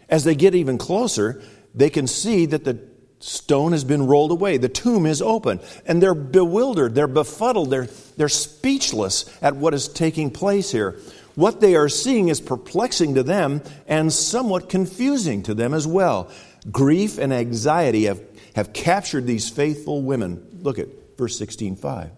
As 0.09 0.25
they 0.25 0.35
get 0.35 0.55
even 0.55 0.77
closer, 0.77 1.41
they 1.75 1.89
can 1.89 2.09
see 2.09 2.45
that 2.47 2.65
the 2.65 2.81
stone 3.21 3.73
has 3.73 3.85
been 3.85 4.07
rolled 4.07 4.33
away. 4.33 4.57
The 4.57 4.69
tomb 4.69 5.07
is 5.07 5.23
open. 5.23 5.61
And 5.87 6.03
they're 6.03 6.15
bewildered, 6.15 6.95
they're 6.95 7.07
befuddled, 7.07 7.71
they're, 7.71 7.89
they're 8.17 8.29
speechless 8.29 9.31
at 9.41 9.57
what 9.57 9.75
is 9.75 9.87
taking 9.87 10.31
place 10.31 10.73
here. 10.73 10.99
What 11.37 11.61
they 11.61 11.77
are 11.77 11.89
seeing 11.89 12.29
is 12.29 12.41
perplexing 12.41 13.15
to 13.15 13.23
them 13.23 13.63
and 13.87 14.13
somewhat 14.13 14.69
confusing 14.69 15.45
to 15.45 15.55
them 15.55 15.73
as 15.73 15.87
well. 15.87 16.31
Grief 16.71 17.17
and 17.17 17.33
anxiety 17.33 18.05
have, 18.05 18.21
have 18.57 18.73
captured 18.73 19.27
these 19.27 19.49
faithful 19.49 20.03
women. 20.03 20.59
Look 20.63 20.79
at 20.79 20.89
verse 21.17 21.39
16:5, 21.39 22.11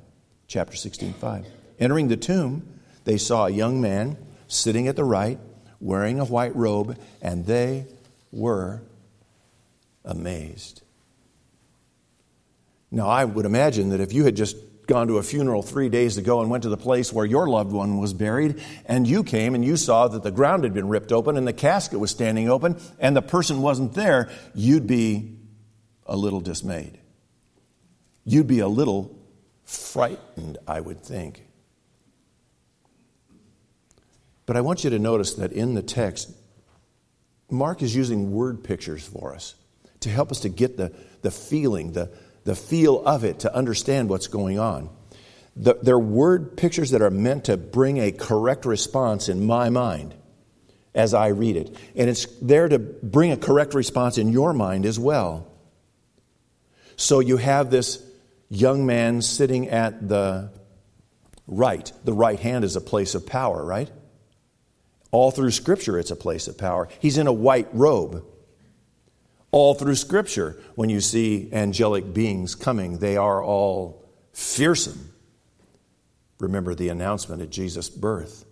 chapter 0.48 0.76
16:5. 0.76 1.44
Entering 1.78 2.08
the 2.08 2.16
tomb, 2.16 2.66
they 3.04 3.18
saw 3.18 3.46
a 3.46 3.50
young 3.50 3.80
man 3.80 4.16
sitting 4.48 4.88
at 4.88 4.96
the 4.96 5.04
right 5.04 5.38
wearing 5.82 6.20
a 6.20 6.24
white 6.24 6.54
robe, 6.54 6.96
and 7.20 7.44
they 7.44 7.86
were 8.30 8.80
amazed. 10.04 10.82
Now, 12.90 13.08
I 13.08 13.24
would 13.24 13.44
imagine 13.44 13.90
that 13.90 14.00
if 14.00 14.12
you 14.12 14.24
had 14.24 14.36
just 14.36 14.56
gone 14.86 15.08
to 15.08 15.18
a 15.18 15.22
funeral 15.22 15.62
three 15.62 15.88
days 15.88 16.18
ago 16.18 16.40
and 16.40 16.50
went 16.50 16.62
to 16.64 16.68
the 16.68 16.76
place 16.76 17.12
where 17.12 17.24
your 17.24 17.48
loved 17.48 17.72
one 17.72 17.98
was 17.98 18.12
buried, 18.12 18.62
and 18.86 19.06
you 19.06 19.24
came 19.24 19.54
and 19.54 19.64
you 19.64 19.76
saw 19.76 20.08
that 20.08 20.22
the 20.22 20.30
ground 20.30 20.64
had 20.64 20.74
been 20.74 20.88
ripped 20.88 21.12
open 21.12 21.36
and 21.36 21.46
the 21.46 21.52
casket 21.52 21.98
was 21.98 22.10
standing 22.10 22.48
open 22.48 22.76
and 22.98 23.16
the 23.16 23.22
person 23.22 23.62
wasn't 23.62 23.94
there, 23.94 24.30
you'd 24.54 24.86
be 24.86 25.36
a 26.06 26.16
little 26.16 26.40
dismayed. 26.40 26.98
You'd 28.24 28.46
be 28.46 28.60
a 28.60 28.68
little 28.68 29.18
frightened, 29.64 30.58
I 30.66 30.80
would 30.80 31.02
think. 31.02 31.44
But 34.52 34.58
I 34.58 34.60
want 34.60 34.84
you 34.84 34.90
to 34.90 34.98
notice 34.98 35.32
that 35.36 35.52
in 35.52 35.72
the 35.72 35.80
text, 35.80 36.30
Mark 37.50 37.80
is 37.80 37.96
using 37.96 38.32
word 38.32 38.62
pictures 38.62 39.02
for 39.02 39.34
us 39.34 39.54
to 40.00 40.10
help 40.10 40.30
us 40.30 40.40
to 40.40 40.50
get 40.50 40.76
the, 40.76 40.94
the 41.22 41.30
feeling, 41.30 41.92
the, 41.92 42.10
the 42.44 42.54
feel 42.54 43.02
of 43.06 43.24
it, 43.24 43.38
to 43.38 43.54
understand 43.54 44.10
what's 44.10 44.26
going 44.26 44.58
on. 44.58 44.90
The, 45.56 45.76
they're 45.80 45.98
word 45.98 46.58
pictures 46.58 46.90
that 46.90 47.00
are 47.00 47.10
meant 47.10 47.46
to 47.46 47.56
bring 47.56 47.96
a 47.96 48.12
correct 48.12 48.66
response 48.66 49.30
in 49.30 49.42
my 49.42 49.70
mind 49.70 50.14
as 50.94 51.14
I 51.14 51.28
read 51.28 51.56
it. 51.56 51.74
And 51.96 52.10
it's 52.10 52.26
there 52.42 52.68
to 52.68 52.78
bring 52.78 53.32
a 53.32 53.38
correct 53.38 53.72
response 53.72 54.18
in 54.18 54.32
your 54.32 54.52
mind 54.52 54.84
as 54.84 54.98
well. 54.98 55.50
So 56.96 57.20
you 57.20 57.38
have 57.38 57.70
this 57.70 58.04
young 58.50 58.84
man 58.84 59.22
sitting 59.22 59.70
at 59.70 60.06
the 60.06 60.50
right. 61.46 61.90
The 62.04 62.12
right 62.12 62.38
hand 62.38 62.64
is 62.64 62.76
a 62.76 62.82
place 62.82 63.14
of 63.14 63.26
power, 63.26 63.64
right? 63.64 63.90
All 65.12 65.30
through 65.30 65.52
Scripture, 65.52 65.98
it's 65.98 66.10
a 66.10 66.16
place 66.16 66.48
of 66.48 66.58
power. 66.58 66.88
He's 66.98 67.18
in 67.18 67.26
a 67.26 67.32
white 67.32 67.68
robe. 67.72 68.24
All 69.52 69.74
through 69.74 69.94
Scripture, 69.94 70.60
when 70.74 70.88
you 70.88 71.00
see 71.00 71.50
angelic 71.52 72.12
beings 72.12 72.54
coming, 72.54 72.98
they 72.98 73.16
are 73.16 73.44
all 73.44 74.04
fearsome. 74.32 75.12
Remember 76.40 76.74
the 76.74 76.88
announcement 76.88 77.42
at 77.42 77.50
Jesus' 77.50 77.90
birth 77.90 78.46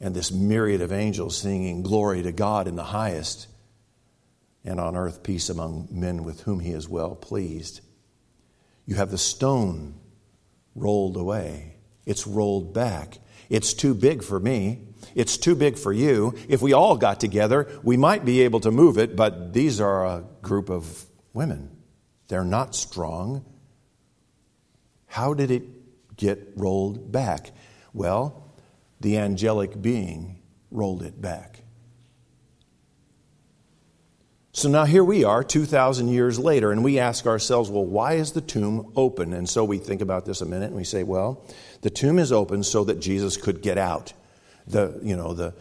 and 0.00 0.14
this 0.14 0.32
myriad 0.32 0.82
of 0.82 0.92
angels 0.92 1.36
singing 1.36 1.82
glory 1.82 2.22
to 2.22 2.32
God 2.32 2.68
in 2.68 2.76
the 2.76 2.84
highest, 2.84 3.46
and 4.64 4.80
on 4.80 4.96
earth 4.96 5.22
peace 5.22 5.48
among 5.48 5.88
men 5.90 6.24
with 6.24 6.40
whom 6.40 6.60
he 6.60 6.72
is 6.72 6.88
well 6.88 7.14
pleased. 7.14 7.80
You 8.86 8.96
have 8.96 9.10
the 9.10 9.16
stone 9.16 9.94
rolled 10.74 11.16
away, 11.16 11.76
it's 12.04 12.26
rolled 12.26 12.74
back. 12.74 13.18
It's 13.50 13.74
too 13.74 13.94
big 13.94 14.22
for 14.22 14.40
me. 14.40 14.80
It's 15.14 15.36
too 15.36 15.54
big 15.54 15.78
for 15.78 15.92
you. 15.92 16.34
If 16.48 16.60
we 16.62 16.72
all 16.72 16.96
got 16.96 17.20
together, 17.20 17.68
we 17.82 17.96
might 17.96 18.24
be 18.24 18.42
able 18.42 18.60
to 18.60 18.70
move 18.70 18.98
it, 18.98 19.16
but 19.16 19.52
these 19.52 19.80
are 19.80 20.04
a 20.04 20.24
group 20.42 20.70
of 20.70 21.04
women. 21.32 21.70
They're 22.28 22.44
not 22.44 22.74
strong. 22.74 23.44
How 25.06 25.34
did 25.34 25.50
it 25.50 26.16
get 26.16 26.52
rolled 26.56 27.12
back? 27.12 27.52
Well, 27.92 28.50
the 29.00 29.18
angelic 29.18 29.80
being 29.80 30.40
rolled 30.70 31.02
it 31.02 31.20
back. 31.20 31.60
So 34.56 34.68
now 34.68 34.84
here 34.84 35.02
we 35.02 35.24
are, 35.24 35.42
2,000 35.42 36.08
years 36.08 36.38
later, 36.38 36.70
and 36.70 36.84
we 36.84 37.00
ask 37.00 37.26
ourselves, 37.26 37.70
well, 37.70 37.84
why 37.84 38.14
is 38.14 38.32
the 38.32 38.40
tomb 38.40 38.92
open? 38.94 39.32
And 39.32 39.48
so 39.48 39.64
we 39.64 39.78
think 39.78 40.00
about 40.00 40.26
this 40.26 40.40
a 40.40 40.46
minute 40.46 40.66
and 40.66 40.76
we 40.76 40.84
say, 40.84 41.02
well, 41.02 41.44
the 41.82 41.90
tomb 41.90 42.20
is 42.20 42.30
open 42.30 42.62
so 42.62 42.84
that 42.84 43.00
Jesus 43.00 43.36
could 43.36 43.62
get 43.62 43.78
out 43.78 44.12
the, 44.66 44.98
you 45.02 45.16
know, 45.16 45.34
the, 45.34 45.54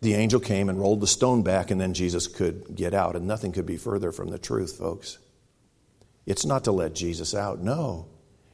the 0.00 0.14
angel 0.14 0.40
came 0.40 0.68
and 0.68 0.80
rolled 0.80 1.00
the 1.00 1.06
stone 1.06 1.42
back, 1.42 1.70
and 1.70 1.80
then 1.80 1.94
Jesus 1.94 2.26
could 2.26 2.74
get 2.74 2.94
out. 2.94 3.16
And 3.16 3.26
nothing 3.26 3.52
could 3.52 3.66
be 3.66 3.76
further 3.76 4.12
from 4.12 4.28
the 4.28 4.38
truth, 4.38 4.78
folks. 4.78 5.18
It's 6.26 6.44
not 6.46 6.64
to 6.64 6.72
let 6.72 6.94
Jesus 6.94 7.34
out. 7.34 7.60
No. 7.60 8.06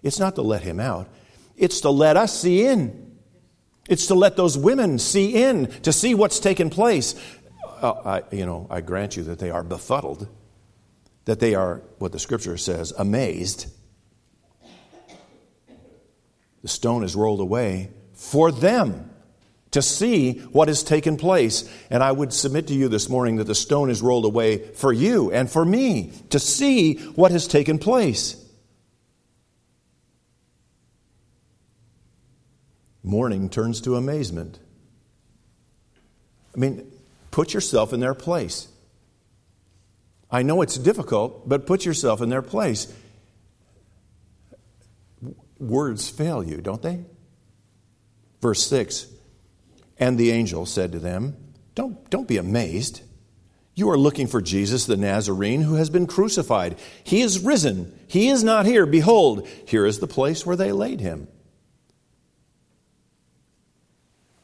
It's 0.02 0.18
not 0.18 0.34
to 0.36 0.42
let 0.42 0.62
him 0.62 0.80
out. 0.80 1.08
It's 1.56 1.80
to 1.82 1.90
let 1.90 2.16
us 2.16 2.38
see 2.38 2.66
in. 2.66 3.16
It's 3.88 4.06
to 4.06 4.14
let 4.14 4.36
those 4.36 4.58
women 4.58 4.98
see 4.98 5.42
in, 5.42 5.66
to 5.82 5.92
see 5.92 6.14
what's 6.14 6.40
taken 6.40 6.70
place. 6.70 7.14
Uh, 7.80 7.92
I, 8.04 8.34
you 8.34 8.46
know, 8.46 8.66
I 8.70 8.80
grant 8.80 9.16
you 9.16 9.24
that 9.24 9.38
they 9.38 9.50
are 9.50 9.62
befuddled, 9.62 10.28
that 11.24 11.38
they 11.40 11.54
are, 11.54 11.82
what 11.98 12.12
the 12.12 12.18
scripture 12.18 12.56
says, 12.56 12.92
amazed. 12.98 13.72
The 16.62 16.68
stone 16.68 17.04
is 17.04 17.14
rolled 17.14 17.40
away 17.40 17.90
for 18.12 18.50
them 18.50 19.10
to 19.72 19.82
see 19.82 20.38
what 20.52 20.68
has 20.68 20.82
taken 20.82 21.16
place. 21.16 21.70
And 21.90 22.02
I 22.02 22.12
would 22.12 22.32
submit 22.32 22.68
to 22.68 22.74
you 22.74 22.88
this 22.88 23.08
morning 23.08 23.36
that 23.36 23.44
the 23.44 23.54
stone 23.54 23.90
is 23.90 24.02
rolled 24.02 24.24
away 24.24 24.58
for 24.58 24.92
you 24.92 25.30
and 25.32 25.50
for 25.50 25.64
me 25.64 26.12
to 26.30 26.38
see 26.38 26.94
what 26.94 27.30
has 27.30 27.46
taken 27.46 27.78
place. 27.78 28.42
Mourning 33.02 33.48
turns 33.48 33.80
to 33.82 33.96
amazement. 33.96 34.58
I 36.54 36.58
mean, 36.58 36.90
put 37.30 37.54
yourself 37.54 37.92
in 37.92 38.00
their 38.00 38.14
place. 38.14 38.68
I 40.30 40.42
know 40.42 40.62
it's 40.62 40.76
difficult, 40.76 41.48
but 41.48 41.66
put 41.66 41.84
yourself 41.84 42.20
in 42.20 42.30
their 42.30 42.42
place. 42.42 42.92
Words 45.58 46.08
fail 46.08 46.42
you, 46.42 46.60
don't 46.60 46.82
they? 46.82 47.04
Verse 48.40 48.66
6 48.66 49.06
And 49.98 50.18
the 50.18 50.30
angel 50.30 50.66
said 50.66 50.92
to 50.92 50.98
them, 50.98 51.36
Don't, 51.74 52.08
don't 52.10 52.28
be 52.28 52.36
amazed. 52.36 53.02
You 53.74 53.90
are 53.90 53.98
looking 53.98 54.26
for 54.26 54.40
Jesus 54.40 54.86
the 54.86 54.96
Nazarene 54.96 55.62
who 55.62 55.74
has 55.74 55.90
been 55.90 56.06
crucified. 56.06 56.78
He 57.04 57.20
is 57.20 57.40
risen. 57.40 57.98
He 58.06 58.28
is 58.28 58.42
not 58.42 58.66
here. 58.66 58.86
Behold, 58.86 59.46
here 59.66 59.84
is 59.84 59.98
the 59.98 60.06
place 60.06 60.46
where 60.46 60.56
they 60.56 60.72
laid 60.72 61.00
him. 61.00 61.28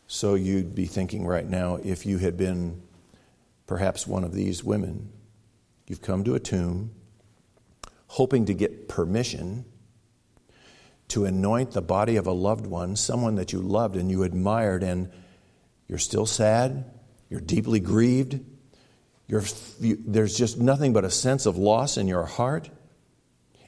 So 0.06 0.34
you'd 0.34 0.74
be 0.74 0.84
thinking 0.84 1.26
right 1.26 1.48
now 1.48 1.76
if 1.76 2.04
you 2.04 2.18
had 2.18 2.36
been 2.36 2.82
perhaps 3.66 4.06
one 4.06 4.24
of 4.24 4.34
these 4.34 4.62
women, 4.62 5.10
you've 5.86 6.02
come 6.02 6.24
to 6.24 6.34
a 6.34 6.40
tomb 6.40 6.90
hoping 8.08 8.44
to 8.44 8.52
get 8.52 8.90
permission 8.90 9.64
to 11.08 11.24
anoint 11.24 11.70
the 11.70 11.80
body 11.80 12.16
of 12.16 12.26
a 12.26 12.32
loved 12.32 12.66
one, 12.66 12.94
someone 12.94 13.36
that 13.36 13.54
you 13.54 13.58
loved 13.58 13.96
and 13.96 14.10
you 14.10 14.22
admired, 14.22 14.82
and 14.82 15.10
you're 15.92 15.98
still 15.98 16.24
sad, 16.24 16.90
you're 17.28 17.42
deeply 17.42 17.78
grieved, 17.78 18.40
you're, 19.28 19.42
you, 19.78 19.98
there's 20.06 20.34
just 20.34 20.56
nothing 20.56 20.94
but 20.94 21.04
a 21.04 21.10
sense 21.10 21.44
of 21.44 21.58
loss 21.58 21.98
in 21.98 22.08
your 22.08 22.24
heart. 22.24 22.70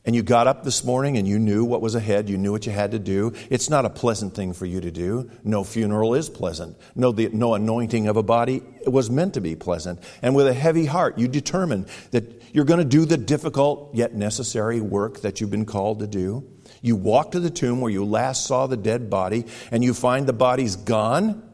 And 0.06 0.16
you 0.16 0.22
got 0.22 0.46
up 0.46 0.64
this 0.64 0.84
morning 0.84 1.18
and 1.18 1.28
you 1.28 1.38
knew 1.38 1.66
what 1.66 1.82
was 1.82 1.94
ahead. 1.94 2.30
You 2.30 2.38
knew 2.38 2.50
what 2.50 2.64
you 2.64 2.72
had 2.72 2.92
to 2.92 2.98
do. 2.98 3.34
It's 3.50 3.68
not 3.68 3.84
a 3.84 3.90
pleasant 3.90 4.34
thing 4.34 4.54
for 4.54 4.64
you 4.64 4.80
to 4.80 4.90
do. 4.90 5.30
No 5.44 5.64
funeral 5.64 6.14
is 6.14 6.30
pleasant. 6.30 6.78
No, 6.94 7.12
the, 7.12 7.28
no 7.28 7.52
anointing 7.52 8.08
of 8.08 8.16
a 8.16 8.22
body 8.22 8.62
was 8.86 9.10
meant 9.10 9.34
to 9.34 9.42
be 9.42 9.54
pleasant. 9.54 10.00
And 10.22 10.34
with 10.34 10.46
a 10.46 10.54
heavy 10.54 10.86
heart, 10.86 11.18
you 11.18 11.28
determine 11.28 11.84
that 12.12 12.42
you're 12.54 12.64
going 12.64 12.78
to 12.78 12.86
do 12.86 13.04
the 13.04 13.18
difficult 13.18 13.94
yet 13.94 14.14
necessary 14.14 14.80
work 14.80 15.20
that 15.20 15.42
you've 15.42 15.50
been 15.50 15.66
called 15.66 15.98
to 15.98 16.06
do. 16.06 16.50
You 16.80 16.96
walk 16.96 17.32
to 17.32 17.40
the 17.40 17.50
tomb 17.50 17.82
where 17.82 17.92
you 17.92 18.06
last 18.06 18.46
saw 18.46 18.66
the 18.66 18.78
dead 18.78 19.10
body, 19.10 19.44
and 19.70 19.84
you 19.84 19.92
find 19.92 20.26
the 20.26 20.32
body's 20.32 20.76
gone. 20.76 21.50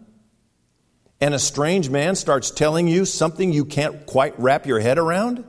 And 1.21 1.35
a 1.35 1.39
strange 1.39 1.91
man 1.91 2.15
starts 2.15 2.51
telling 2.51 2.89
you 2.89 3.05
something 3.05 3.53
you 3.53 3.65
can't 3.65 4.07
quite 4.07 4.39
wrap 4.39 4.67
your 4.67 4.81
head 4.81 4.99
around. 4.99 5.45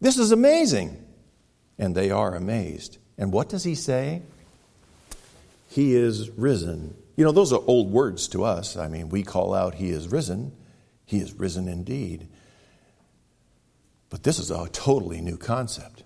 This 0.00 0.18
is 0.18 0.32
amazing. 0.32 1.02
And 1.78 1.94
they 1.94 2.10
are 2.10 2.34
amazed. 2.34 2.98
And 3.16 3.32
what 3.32 3.48
does 3.48 3.64
he 3.64 3.74
say? 3.74 4.22
He 5.68 5.94
is 5.94 6.28
risen. 6.30 6.94
You 7.16 7.24
know, 7.24 7.32
those 7.32 7.52
are 7.52 7.62
old 7.66 7.90
words 7.90 8.28
to 8.28 8.44
us. 8.44 8.76
I 8.76 8.88
mean, 8.88 9.08
we 9.08 9.22
call 9.22 9.54
out, 9.54 9.74
He 9.74 9.90
is 9.90 10.08
risen. 10.08 10.52
He 11.06 11.18
is 11.18 11.32
risen 11.32 11.68
indeed. 11.68 12.28
But 14.10 14.22
this 14.22 14.38
is 14.38 14.50
a 14.50 14.68
totally 14.68 15.22
new 15.22 15.38
concept. 15.38 16.04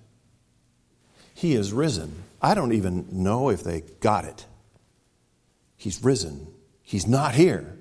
He 1.34 1.54
is 1.54 1.72
risen. 1.72 2.22
I 2.40 2.54
don't 2.54 2.72
even 2.72 3.06
know 3.10 3.50
if 3.50 3.64
they 3.64 3.80
got 4.00 4.25
it. 4.25 4.46
He's 5.76 6.02
risen. 6.02 6.46
He's 6.82 7.06
not 7.06 7.34
here. 7.34 7.75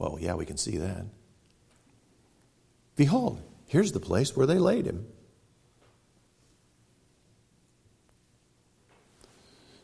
Well, 0.00 0.16
yeah, 0.18 0.34
we 0.34 0.46
can 0.46 0.56
see 0.56 0.78
that. 0.78 1.04
Behold, 2.96 3.42
here's 3.66 3.92
the 3.92 4.00
place 4.00 4.34
where 4.34 4.46
they 4.46 4.58
laid 4.58 4.86
him. 4.86 5.06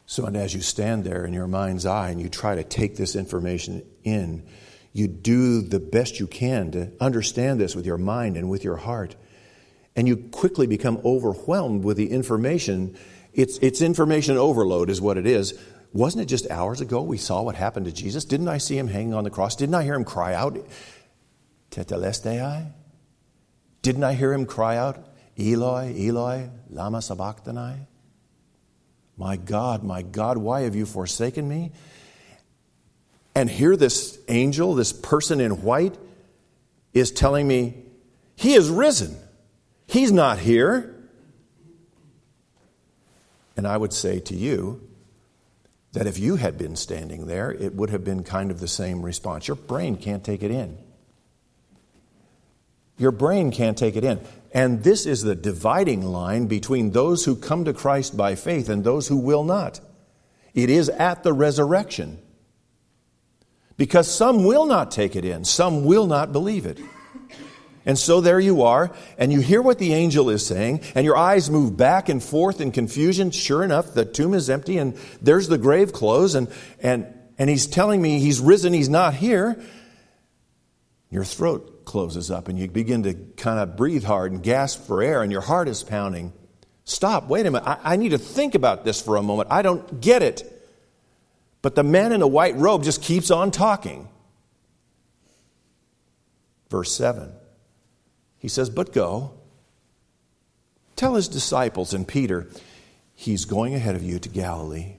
So, 0.07 0.25
and 0.25 0.35
as 0.35 0.55
you 0.55 0.63
stand 0.63 1.05
there 1.05 1.27
in 1.27 1.35
your 1.35 1.47
mind's 1.47 1.85
eye 1.85 2.09
and 2.09 2.19
you 2.19 2.31
try 2.31 2.55
to 2.55 2.65
take 2.65 2.97
this 2.97 3.15
information 3.15 3.85
in, 4.05 4.47
you 4.95 5.07
do 5.07 5.61
the 5.61 5.81
best 5.81 6.19
you 6.19 6.27
can 6.27 6.71
to 6.71 6.93
understand 6.99 7.61
this 7.61 7.77
with 7.77 7.85
your 7.85 7.99
mind 7.99 8.39
and 8.39 8.49
with 8.49 8.65
your 8.65 8.77
heart 8.77 9.17
and 9.97 10.09
you 10.09 10.17
quickly 10.17 10.67
become 10.67 10.99
overwhelmed 11.05 11.85
with 11.85 11.99
the 11.99 12.11
information. 12.11 12.97
It's, 13.35 13.59
it's 13.59 13.83
information 13.83 14.39
overload, 14.39 14.89
is 14.89 15.01
what 15.01 15.19
it 15.19 15.27
is. 15.27 15.59
Wasn't 15.97 16.23
it 16.23 16.27
just 16.27 16.51
hours 16.51 16.83
ago 16.83 17.01
we 17.01 17.17
saw 17.17 17.41
what 17.41 17.55
happened 17.55 17.87
to 17.87 17.93
Jesus? 17.93 18.27
Didn't 18.27 18.49
I 18.49 18.59
see 18.59 18.77
him 18.77 18.87
hanging 18.87 19.15
on 19.15 19.25
the 19.25 19.31
cross? 19.31 19.57
Didn't 19.57 19.77
I 19.77 19.83
hear 19.83 19.95
him 19.95 20.05
cry 20.05 20.35
out, 20.35 20.59
Tetelestai? 21.71 22.71
Didn't 23.81 24.05
I 24.05 24.13
hear 24.13 24.31
him 24.31 24.45
cry 24.45 24.77
out, 24.77 25.03
Eloi, 25.39 25.95
Eloi, 25.97 26.51
Lama 26.69 27.01
Sabachthani? 27.01 27.87
My 29.17 29.39
God, 29.39 29.85
my 29.85 30.03
God, 30.03 30.37
why 30.37 30.63
have 30.63 30.77
you 30.77 30.85
forsaken 30.85 31.49
me? 31.49 31.73
And 33.35 33.49
here 33.49 33.75
this 33.75 34.19
angel, 34.29 34.75
this 34.75 34.93
person 34.93 35.41
in 35.41 35.63
white, 35.63 35.97
is 36.93 37.11
telling 37.11 37.49
me, 37.49 37.75
He 38.35 38.53
is 38.53 38.69
risen. 38.69 39.17
He's 39.87 40.13
not 40.13 40.39
here. 40.39 40.95
And 43.57 43.67
I 43.67 43.79
would 43.79 43.95
say 43.95 44.21
to 44.21 44.35
you 44.35 44.87
that 45.97 46.07
if 46.07 46.19
you 46.19 46.37
had 46.37 46.59
been 46.59 46.77
standing 46.77 47.27
there, 47.27 47.51
it 47.51 47.75
would 47.75 47.89
have 47.89 48.05
been 48.05 48.23
kind 48.23 48.51
of 48.51 48.61
the 48.61 48.69
same 48.69 49.01
response. 49.01 49.49
Your 49.49 49.55
brain 49.55 49.97
can't 49.97 50.23
take 50.23 50.43
it 50.43 50.51
in. 50.51 50.77
Your 52.99 53.13
brain 53.13 53.51
can't 53.51 53.79
take 53.79 53.97
it 53.97 54.05
in. 54.05 54.21
And 54.53 54.85
this 54.85 55.07
is 55.07 55.23
the 55.23 55.35
dividing 55.35 56.03
line 56.03 56.49
between 56.49 56.91
those 56.91 57.25
who 57.25 57.35
come 57.35 57.65
to 57.65 57.73
Christ 57.73 58.15
by 58.15 58.35
faith 58.35 58.69
and 58.69 58.85
those 58.85 59.09
who 59.09 59.17
will 59.17 59.43
not. 59.43 59.81
It 60.53 60.69
is 60.69 60.91
at 60.91 61.23
the 61.23 61.33
resurrection. 61.33 62.19
Because 63.79 64.07
some 64.07 64.45
will 64.45 64.67
not 64.67 64.91
take 64.91 65.17
it 65.17 65.25
in, 65.25 65.47
some 65.47 65.87
will 65.87 66.07
not 66.07 66.31
believe 66.31 66.67
it. 66.67 66.79
And 67.87 67.97
so 67.97 68.21
there 68.21 68.41
you 68.41 68.63
are, 68.63 68.91
and 69.17 69.33
you 69.33 69.39
hear 69.39 69.63
what 69.63 69.79
the 69.79 69.95
angel 69.95 70.29
is 70.29 70.45
saying, 70.45 70.81
and 70.97 71.05
your 71.05 71.17
eyes 71.17 71.49
move 71.49 71.77
back 71.77 72.09
and 72.09 72.21
forth 72.21 72.61
in 72.61 72.73
confusion. 72.73 73.31
Sure 73.31 73.63
enough, 73.63 73.95
the 73.95 74.05
tomb 74.05 74.35
is 74.35 74.51
empty, 74.51 74.77
and 74.79 74.99
there's 75.23 75.47
the 75.47 75.57
grave 75.57 75.93
clothes, 75.93 76.35
and, 76.35 76.49
and, 76.81 77.07
and 77.39 77.49
he's 77.49 77.69
telling 77.69 78.03
me 78.03 78.19
he's 78.19 78.41
risen, 78.41 78.73
he's 78.73 78.89
not 78.89 79.15
here. 79.15 79.63
Your 81.11 81.23
throat 81.23 81.85
closes 81.85 82.29
up, 82.29 82.49
and 82.49 82.59
you 82.59 82.69
begin 82.69 83.05
to 83.05 83.15
kind 83.15 83.61
of 83.61 83.77
breathe 83.77 84.03
hard 84.03 84.33
and 84.33 84.43
gasp 84.43 84.85
for 84.85 85.01
air, 85.01 85.23
and 85.23 85.31
your 85.31 85.41
heart 85.41 85.69
is 85.69 85.85
pounding. 85.85 86.33
Stop, 86.85 87.29
wait 87.29 87.47
a 87.47 87.53
minute. 87.53 87.69
I, 87.69 87.93
I 87.93 87.97
need 87.97 88.09
to 88.09 88.19
think 88.19 88.57
about 88.57 88.85
this 88.85 89.01
for 89.01 89.15
a 89.15 89.23
moment. 89.23 89.49
I 89.53 89.63
don't 89.63 90.01
get 90.01 90.25
it. 90.25 90.53
But 91.63 91.77
the 91.77 91.85
man 91.85 92.13
in 92.13 92.19
the 92.19 92.27
white 92.27 92.57
robe 92.57 92.83
just 92.83 93.01
keeps 93.01 93.31
on 93.31 93.53
talking. 93.53 94.09
Verse 96.69 96.93
7. 96.93 97.33
He 98.47 98.51
says, 98.51 98.71
But 98.71 98.93
go. 98.93 99.33
Tell 100.95 101.17
his 101.17 101.27
disciples 101.27 101.93
and 101.93 102.07
Peter, 102.07 102.49
He's 103.13 103.45
going 103.45 103.75
ahead 103.75 103.97
of 103.97 104.05
you 104.05 104.21
to 104.21 104.29
Galilee. 104.29 104.99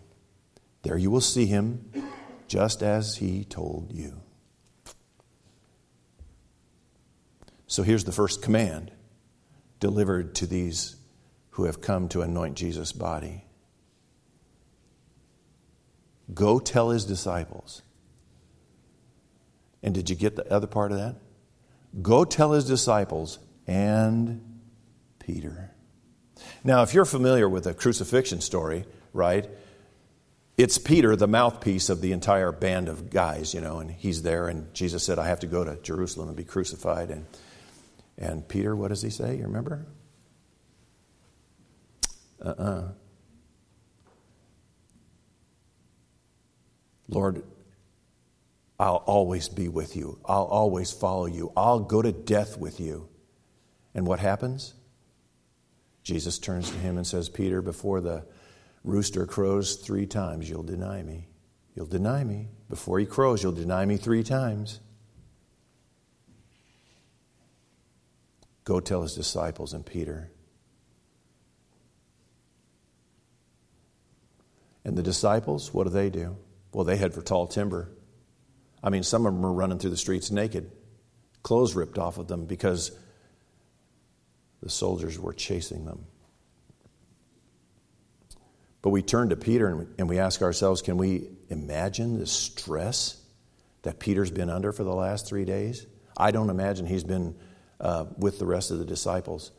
There 0.82 0.98
you 0.98 1.10
will 1.10 1.22
see 1.22 1.46
him, 1.46 1.90
just 2.50 2.84
as 2.84 3.16
he 3.16 3.46
told 3.46 3.94
you. 3.94 4.20
So 7.68 7.84
here's 7.84 8.04
the 8.04 8.12
first 8.12 8.42
command 8.42 8.92
delivered 9.80 10.36
to 10.36 10.46
these 10.46 10.98
who 11.52 11.64
have 11.64 11.80
come 11.80 12.10
to 12.10 12.24
anoint 12.24 12.58
Jesus' 12.58 12.92
body 12.92 13.46
Go 16.34 16.60
tell 16.60 16.90
his 16.90 17.06
disciples. 17.06 17.82
And 19.82 19.96
did 19.96 20.10
you 20.10 20.18
get 20.18 20.36
the 20.36 20.52
other 20.52 20.68
part 20.68 20.92
of 20.92 20.98
that? 20.98 21.16
Go 22.02 22.26
tell 22.26 22.52
his 22.52 22.66
disciples 22.66 23.40
and 23.66 24.62
Peter. 25.20 25.72
Now, 26.64 26.84
if 26.84 26.94
you're 26.94 27.06
familiar 27.06 27.48
with 27.50 27.66
the 27.66 27.74
crucifixion 27.74 28.42
story, 28.42 28.86
right, 29.14 29.50
it's 30.58 30.78
Peter, 30.78 31.16
the 31.16 31.28
mouthpiece 31.28 31.90
of 31.90 32.02
the 32.02 32.12
entire 32.12 32.52
band 32.52 32.90
of 32.90 33.10
guys, 33.10 33.54
you 33.54 33.62
know, 33.62 33.80
and 33.80 33.92
he's 33.92 34.24
there, 34.24 34.48
and 34.48 34.74
Jesus 34.74 35.04
said, 35.04 35.20
I 35.20 35.28
have 35.28 35.42
to 35.42 35.48
go 35.48 35.64
to 35.64 35.80
Jerusalem 35.82 36.30
and 36.30 36.38
be 36.38 36.44
crucified. 36.44 37.12
And, 37.12 37.26
and 38.18 38.48
Peter, 38.48 38.76
what 38.76 38.88
does 38.88 39.02
he 39.02 39.10
say? 39.10 39.38
You 39.38 39.44
remember? 39.44 39.86
Uh 42.44 42.50
uh-uh. 42.50 42.64
uh 42.64 42.88
Lord, 47.10 47.44
I'll 48.80 49.04
always 49.08 49.50
be 49.50 49.68
with 49.68 49.96
you. 49.96 50.20
I'll 50.26 50.44
always 50.44 50.92
follow 50.92 51.26
you. 51.26 51.52
I'll 51.58 51.80
go 51.80 52.02
to 52.02 52.12
death 52.12 52.58
with 52.58 52.80
you. 52.80 53.10
And 53.96 54.06
what 54.06 54.20
happens? 54.20 54.76
Jesus 56.04 56.38
turns 56.38 56.70
to 56.70 56.78
him 56.78 56.98
and 56.98 57.06
says, 57.06 57.28
Peter, 57.28 57.62
before 57.62 58.02
the 58.02 58.26
rooster 58.84 59.26
crows 59.26 59.76
three 59.76 60.06
times, 60.06 60.50
you'll 60.50 60.64
deny 60.64 61.02
me. 61.02 61.28
You'll 61.76 61.88
deny 61.88 62.24
me. 62.24 62.50
Before 62.70 63.00
he 63.00 63.06
crows, 63.06 63.42
you'll 63.42 63.52
deny 63.52 63.86
me 63.86 63.98
three 63.98 64.24
times. 64.24 64.80
Go 68.64 68.80
tell 68.80 69.02
his 69.02 69.16
disciples 69.16 69.74
and 69.74 69.86
Peter. 69.86 70.32
And 74.86 74.98
the 74.98 75.04
disciples, 75.04 75.74
what 75.74 75.86
do 75.86 75.90
they 75.90 76.10
do? 76.10 76.38
Well, 76.72 76.86
they 76.86 76.96
head 76.96 77.14
for 77.14 77.22
tall 77.22 77.48
timber. 77.48 77.90
I 78.84 78.90
mean, 78.90 79.04
some 79.04 79.26
of 79.26 79.34
them 79.34 79.46
are 79.46 79.54
running 79.54 79.80
through 79.80 79.90
the 79.90 79.98
streets 79.98 80.32
naked, 80.32 80.72
clothes 81.44 81.76
ripped 81.76 81.98
off 81.98 82.18
of 82.18 82.28
them 82.28 82.46
because 82.46 82.92
the 84.62 84.70
soldiers 84.70 85.20
were 85.20 85.34
chasing 85.34 85.86
them. 85.86 86.06
But 88.82 88.92
we 88.92 89.02
turn 89.02 89.30
to 89.30 89.36
Peter 89.36 89.88
and 89.98 90.08
we 90.08 90.20
ask 90.20 90.42
ourselves 90.42 90.82
can 90.82 90.98
we 90.98 91.30
imagine 91.50 92.20
the 92.20 92.28
stress 92.28 93.22
that 93.82 94.00
Peter's 94.00 94.32
been 94.32 94.50
under 94.50 94.72
for 94.72 94.84
the 94.84 94.94
last 94.94 95.28
three 95.28 95.46
days? 95.46 95.86
I 96.16 96.32
don't 96.32 96.50
imagine 96.50 96.86
he's 96.86 97.04
been 97.04 97.36
uh, 97.80 98.06
with 98.18 98.40
the 98.40 98.46
rest 98.46 98.72
of 98.72 98.80
the 98.80 98.86
disciples. 98.86 99.52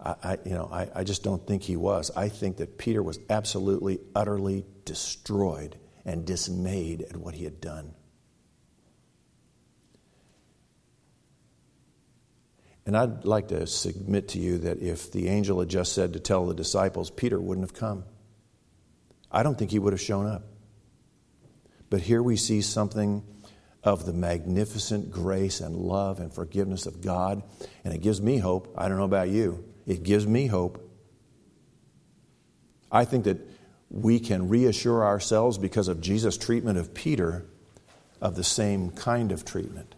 I, 0.00 0.14
I 0.22 0.38
you 0.44 0.54
know, 0.54 0.68
I, 0.72 0.88
I 0.94 1.04
just 1.04 1.22
don't 1.22 1.44
think 1.46 1.62
he 1.62 1.76
was. 1.76 2.10
I 2.16 2.28
think 2.28 2.58
that 2.58 2.78
Peter 2.78 3.02
was 3.02 3.18
absolutely, 3.30 4.00
utterly 4.14 4.64
destroyed 4.84 5.76
and 6.04 6.24
dismayed 6.24 7.02
at 7.02 7.16
what 7.16 7.34
he 7.34 7.44
had 7.44 7.60
done. 7.60 7.94
And 12.86 12.96
I'd 12.96 13.24
like 13.24 13.48
to 13.48 13.66
submit 13.66 14.28
to 14.28 14.38
you 14.38 14.58
that 14.58 14.80
if 14.80 15.10
the 15.10 15.28
angel 15.28 15.58
had 15.58 15.68
just 15.68 15.92
said 15.92 16.12
to 16.12 16.20
tell 16.20 16.46
the 16.46 16.54
disciples, 16.54 17.10
Peter 17.10 17.40
wouldn't 17.40 17.66
have 17.68 17.74
come. 17.74 18.04
I 19.30 19.42
don't 19.42 19.58
think 19.58 19.72
he 19.72 19.80
would 19.80 19.92
have 19.92 20.00
shown 20.00 20.26
up. 20.26 20.44
But 21.90 22.00
here 22.00 22.22
we 22.22 22.36
see 22.36 22.62
something 22.62 23.24
of 23.82 24.06
the 24.06 24.12
magnificent 24.12 25.10
grace 25.10 25.60
and 25.60 25.74
love 25.74 26.20
and 26.20 26.32
forgiveness 26.32 26.86
of 26.86 27.00
God, 27.00 27.42
and 27.84 27.92
it 27.92 28.02
gives 28.02 28.22
me 28.22 28.38
hope. 28.38 28.72
I 28.78 28.88
don't 28.88 28.98
know 28.98 29.04
about 29.04 29.30
you, 29.30 29.64
it 29.84 30.04
gives 30.04 30.26
me 30.26 30.46
hope. 30.46 30.82
I 32.90 33.04
think 33.04 33.24
that 33.24 33.38
we 33.90 34.20
can 34.20 34.48
reassure 34.48 35.04
ourselves 35.04 35.58
because 35.58 35.88
of 35.88 36.00
Jesus' 36.00 36.38
treatment 36.38 36.78
of 36.78 36.94
Peter 36.94 37.46
of 38.20 38.36
the 38.36 38.44
same 38.44 38.90
kind 38.90 39.32
of 39.32 39.44
treatment 39.44 39.95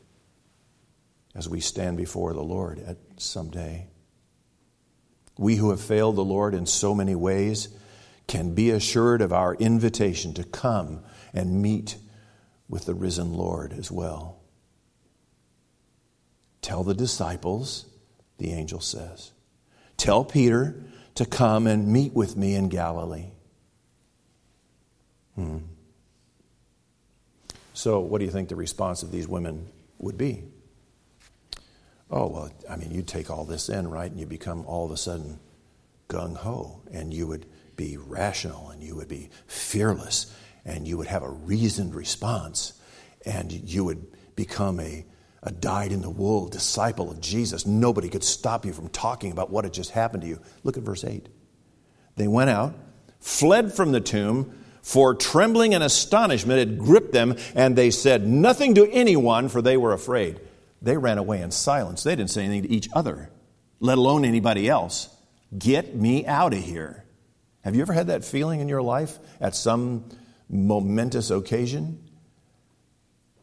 as 1.38 1.48
we 1.48 1.60
stand 1.60 1.96
before 1.96 2.32
the 2.32 2.42
Lord 2.42 2.80
at 2.80 2.96
some 3.16 3.48
day. 3.48 3.86
We 5.38 5.54
who 5.54 5.70
have 5.70 5.80
failed 5.80 6.16
the 6.16 6.24
Lord 6.24 6.52
in 6.52 6.66
so 6.66 6.96
many 6.96 7.14
ways 7.14 7.68
can 8.26 8.54
be 8.54 8.70
assured 8.70 9.22
of 9.22 9.32
our 9.32 9.54
invitation 9.54 10.34
to 10.34 10.42
come 10.42 11.00
and 11.32 11.62
meet 11.62 11.96
with 12.68 12.86
the 12.86 12.94
risen 12.94 13.34
Lord 13.34 13.72
as 13.72 13.88
well. 13.88 14.40
Tell 16.60 16.82
the 16.82 16.92
disciples, 16.92 17.86
the 18.38 18.50
angel 18.50 18.80
says. 18.80 19.30
Tell 19.96 20.24
Peter 20.24 20.82
to 21.14 21.24
come 21.24 21.68
and 21.68 21.86
meet 21.86 22.14
with 22.14 22.36
me 22.36 22.56
in 22.56 22.68
Galilee. 22.68 23.30
Hmm. 25.36 25.58
So, 27.74 28.00
what 28.00 28.18
do 28.18 28.24
you 28.24 28.32
think 28.32 28.48
the 28.48 28.56
response 28.56 29.04
of 29.04 29.12
these 29.12 29.28
women 29.28 29.68
would 29.98 30.18
be? 30.18 30.42
Oh, 32.10 32.26
well, 32.26 32.50
I 32.68 32.76
mean, 32.76 32.90
you 32.90 33.02
take 33.02 33.30
all 33.30 33.44
this 33.44 33.68
in, 33.68 33.88
right? 33.88 34.10
And 34.10 34.18
you 34.18 34.26
become 34.26 34.64
all 34.66 34.86
of 34.86 34.90
a 34.90 34.96
sudden 34.96 35.40
gung 36.08 36.36
ho, 36.36 36.80
and 36.90 37.12
you 37.12 37.26
would 37.26 37.46
be 37.78 37.96
rational 37.96 38.68
and 38.70 38.82
you 38.82 38.94
would 38.96 39.08
be 39.08 39.30
fearless 39.46 40.34
and 40.66 40.86
you 40.86 40.98
would 40.98 41.06
have 41.06 41.22
a 41.22 41.30
reasoned 41.30 41.94
response 41.94 42.74
and 43.24 43.52
you 43.52 43.84
would 43.84 44.06
become 44.36 44.80
a, 44.80 45.06
a 45.42 45.50
dyed 45.50 45.92
in 45.92 46.02
the 46.02 46.10
wool 46.10 46.48
disciple 46.48 47.10
of 47.10 47.20
Jesus. 47.20 47.64
Nobody 47.64 48.10
could 48.10 48.24
stop 48.24 48.66
you 48.66 48.72
from 48.74 48.88
talking 48.88 49.32
about 49.32 49.50
what 49.50 49.64
had 49.64 49.72
just 49.72 49.92
happened 49.92 50.22
to 50.22 50.28
you. 50.28 50.40
Look 50.64 50.76
at 50.76 50.82
verse 50.82 51.04
8. 51.04 51.28
They 52.16 52.28
went 52.28 52.50
out, 52.50 52.74
fled 53.20 53.72
from 53.72 53.92
the 53.92 54.00
tomb, 54.00 54.52
for 54.82 55.14
trembling 55.14 55.74
and 55.74 55.84
astonishment 55.84 56.58
had 56.58 56.78
gripped 56.78 57.12
them, 57.12 57.36
and 57.54 57.76
they 57.76 57.90
said 57.90 58.26
nothing 58.26 58.74
to 58.74 58.90
anyone, 58.90 59.48
for 59.48 59.60
they 59.60 59.76
were 59.76 59.92
afraid. 59.92 60.40
They 60.80 60.96
ran 60.96 61.18
away 61.18 61.42
in 61.42 61.50
silence. 61.50 62.02
They 62.02 62.14
didn't 62.14 62.30
say 62.30 62.44
anything 62.44 62.62
to 62.62 62.70
each 62.70 62.88
other, 62.92 63.30
let 63.80 63.98
alone 63.98 64.24
anybody 64.24 64.68
else. 64.68 65.08
Get 65.56 65.94
me 65.94 66.26
out 66.26 66.52
of 66.52 66.60
here. 66.60 67.04
Have 67.62 67.74
you 67.74 67.82
ever 67.82 67.92
had 67.92 68.08
that 68.08 68.24
feeling 68.24 68.60
in 68.60 68.68
your 68.68 68.82
life 68.82 69.18
at 69.40 69.54
some 69.54 70.04
momentous 70.48 71.30
occasion? 71.30 72.02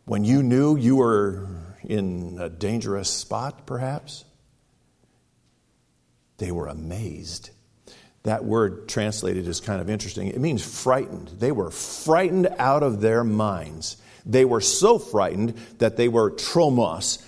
When 0.06 0.24
you 0.24 0.44
knew 0.44 0.78
you 0.78 0.98
were 0.98 1.48
in 1.84 2.38
a 2.40 2.50
dangerous 2.50 3.10
spot, 3.10 3.66
perhaps? 3.66 4.24
They 6.38 6.52
were 6.52 6.68
amazed. 6.68 7.50
That 8.24 8.44
word 8.44 8.88
translated 8.88 9.48
is 9.48 9.60
kind 9.60 9.82
of 9.82 9.90
interesting. 9.90 10.28
It 10.28 10.40
means 10.40 10.64
frightened. 10.64 11.28
They 11.40 11.52
were 11.52 11.70
frightened 11.70 12.48
out 12.58 12.82
of 12.82 13.02
their 13.02 13.24
minds. 13.24 13.98
They 14.26 14.46
were 14.46 14.62
so 14.62 14.98
frightened 14.98 15.56
that 15.78 15.98
they 15.98 16.08
were 16.08 16.32
tromos, 16.32 17.24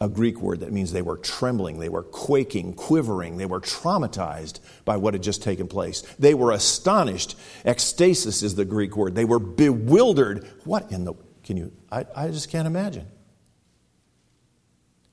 a 0.00 0.08
Greek 0.08 0.40
word 0.40 0.60
that 0.60 0.72
means 0.72 0.92
they 0.92 1.02
were 1.02 1.16
trembling, 1.16 1.78
they 1.78 1.88
were 1.88 2.02
quaking, 2.02 2.74
quivering, 2.74 3.38
they 3.38 3.46
were 3.46 3.60
traumatized 3.60 4.60
by 4.84 4.96
what 4.96 5.14
had 5.14 5.22
just 5.22 5.42
taken 5.42 5.68
place. 5.68 6.02
They 6.18 6.34
were 6.34 6.52
astonished. 6.52 7.36
Ecstasis 7.64 8.42
is 8.42 8.54
the 8.54 8.64
Greek 8.64 8.96
word. 8.96 9.14
They 9.14 9.24
were 9.24 9.38
bewildered. 9.38 10.46
What 10.64 10.92
in 10.92 11.04
the, 11.04 11.14
can 11.42 11.56
you, 11.56 11.72
I, 11.90 12.04
I 12.14 12.28
just 12.28 12.50
can't 12.50 12.66
imagine. 12.66 13.06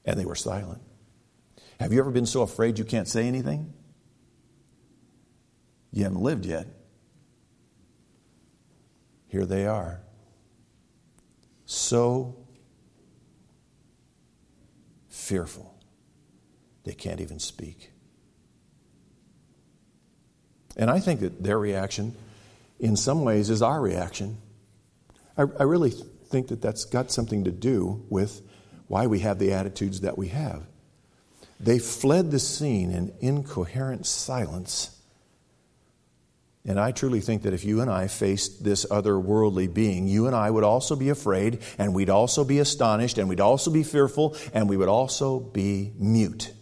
And 0.04 0.20
they 0.20 0.26
were 0.26 0.36
silent. 0.36 0.82
Have 1.80 1.94
you 1.94 2.00
ever 2.00 2.12
been 2.12 2.26
so 2.26 2.42
afraid 2.42 2.78
you 2.78 2.86
can't 2.86 3.08
say 3.08 3.28
anything? 3.28 3.74
You 5.92 6.04
haven't 6.04 6.22
lived 6.22 6.46
yet. 6.46 6.68
Here 9.28 9.46
they 9.46 9.66
are. 9.66 10.02
So 11.74 12.36
fearful. 15.08 15.74
They 16.84 16.92
can't 16.92 17.22
even 17.22 17.40
speak. 17.40 17.92
And 20.76 20.90
I 20.90 21.00
think 21.00 21.22
that 21.22 21.42
their 21.42 21.58
reaction, 21.58 22.14
in 22.78 22.98
some 22.98 23.24
ways, 23.24 23.50
is 23.50 23.62
our 23.62 23.80
reaction. 23.80 24.36
I, 25.38 25.44
I 25.44 25.64
really 25.64 25.92
think 25.92 26.50
that 26.50 26.62
that's 26.62 26.84
got 26.84 27.10
something 27.10 27.46
to 27.46 27.52
do 27.52 28.06
with 28.10 28.42
why 28.90 29.08
we 29.08 29.20
have 29.20 29.40
the 29.40 29.54
attitudes 29.54 30.02
that 30.02 30.18
we 30.18 30.28
have. 30.28 30.64
They 31.58 31.80
fled 31.80 32.32
the 32.32 32.40
scene 32.40 32.92
in 32.92 33.14
incoherent 33.22 34.06
silence 34.06 35.01
and 36.66 36.80
I 36.80 36.92
truly 36.92 37.22
think 37.22 37.42
that 37.44 37.54
if 37.54 37.66
you 37.66 37.82
and 37.82 37.90
I 37.90 38.08
faced 38.08 38.64
this 38.64 38.86
otherworldly 38.86 39.74
being, 39.74 40.08
you 40.08 40.28
and 40.28 40.36
I 40.36 40.52
would 40.52 40.64
also 40.64 40.96
be 40.96 41.10
afraid, 41.10 41.60
and 41.78 41.94
we'd 41.94 42.10
also 42.10 42.44
be 42.44 42.60
astonished, 42.60 43.18
and 43.18 43.28
we'd 43.28 43.40
also 43.40 43.72
be 43.72 43.84
fearful, 43.84 44.36
and 44.54 44.70
we 44.70 44.78
would 44.78 44.88
also 44.88 45.40
be 45.40 45.92
mute. 45.98 46.54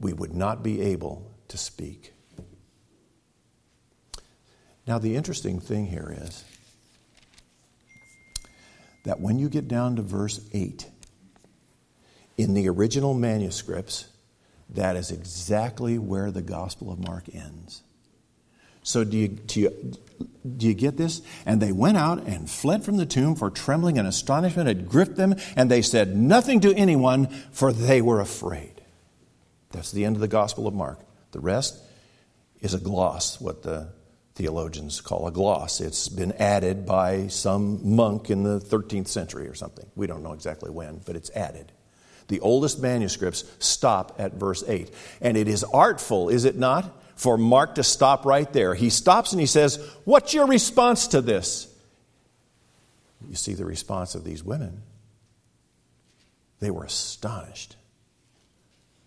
We 0.00 0.12
would 0.12 0.34
not 0.34 0.64
be 0.64 0.80
able 0.82 1.30
to 1.48 1.56
speak. 1.56 2.12
Now, 4.86 4.98
the 4.98 5.16
interesting 5.16 5.60
thing 5.60 5.86
here 5.86 6.14
is 6.16 6.44
that 9.04 9.20
when 9.20 9.38
you 9.38 9.48
get 9.48 9.68
down 9.68 9.96
to 9.96 10.02
verse 10.02 10.40
8, 10.52 10.88
in 12.36 12.54
the 12.54 12.68
original 12.68 13.14
manuscripts, 13.14 14.08
that 14.70 14.96
is 14.96 15.12
exactly 15.12 15.98
where 15.98 16.30
the 16.32 16.42
Gospel 16.42 16.92
of 16.92 16.98
Mark 16.98 17.32
ends. 17.32 17.82
So, 18.86 19.02
do 19.02 19.16
you, 19.16 19.26
do, 19.26 19.60
you, 19.62 19.98
do 20.56 20.68
you 20.68 20.72
get 20.72 20.96
this? 20.96 21.20
And 21.44 21.60
they 21.60 21.72
went 21.72 21.96
out 21.96 22.20
and 22.20 22.48
fled 22.48 22.84
from 22.84 22.98
the 22.98 23.04
tomb, 23.04 23.34
for 23.34 23.50
trembling 23.50 23.98
and 23.98 24.06
astonishment 24.06 24.68
had 24.68 24.88
gripped 24.88 25.16
them, 25.16 25.34
and 25.56 25.68
they 25.68 25.82
said 25.82 26.16
nothing 26.16 26.60
to 26.60 26.72
anyone, 26.72 27.26
for 27.50 27.72
they 27.72 28.00
were 28.00 28.20
afraid. 28.20 28.80
That's 29.72 29.90
the 29.90 30.04
end 30.04 30.14
of 30.14 30.20
the 30.20 30.28
Gospel 30.28 30.68
of 30.68 30.74
Mark. 30.74 31.00
The 31.32 31.40
rest 31.40 31.82
is 32.60 32.74
a 32.74 32.78
gloss, 32.78 33.40
what 33.40 33.64
the 33.64 33.88
theologians 34.36 35.00
call 35.00 35.26
a 35.26 35.32
gloss. 35.32 35.80
It's 35.80 36.08
been 36.08 36.30
added 36.38 36.86
by 36.86 37.26
some 37.26 37.96
monk 37.96 38.30
in 38.30 38.44
the 38.44 38.60
13th 38.60 39.08
century 39.08 39.48
or 39.48 39.54
something. 39.54 39.90
We 39.96 40.06
don't 40.06 40.22
know 40.22 40.32
exactly 40.32 40.70
when, 40.70 41.00
but 41.04 41.16
it's 41.16 41.30
added. 41.30 41.72
The 42.28 42.38
oldest 42.38 42.80
manuscripts 42.80 43.42
stop 43.58 44.14
at 44.20 44.34
verse 44.34 44.62
8. 44.64 44.94
And 45.20 45.36
it 45.36 45.48
is 45.48 45.64
artful, 45.64 46.28
is 46.28 46.44
it 46.44 46.56
not? 46.56 47.02
For 47.16 47.36
Mark 47.36 47.74
to 47.76 47.82
stop 47.82 48.24
right 48.24 48.50
there. 48.52 48.74
He 48.74 48.90
stops 48.90 49.32
and 49.32 49.40
he 49.40 49.46
says, 49.46 49.76
What's 50.04 50.34
your 50.34 50.46
response 50.46 51.08
to 51.08 51.20
this? 51.20 51.66
You 53.28 53.34
see 53.34 53.54
the 53.54 53.64
response 53.64 54.14
of 54.14 54.22
these 54.22 54.44
women. 54.44 54.82
They 56.60 56.70
were 56.70 56.84
astonished, 56.84 57.76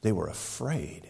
they 0.01 0.11
were 0.11 0.27
afraid. 0.27 1.03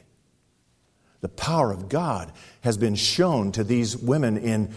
The 1.21 1.29
power 1.29 1.73
of 1.73 1.89
God 1.89 2.31
has 2.61 2.77
been 2.77 2.95
shown 2.95 3.51
to 3.51 3.63
these 3.65 3.97
women 3.97 4.37
in 4.37 4.73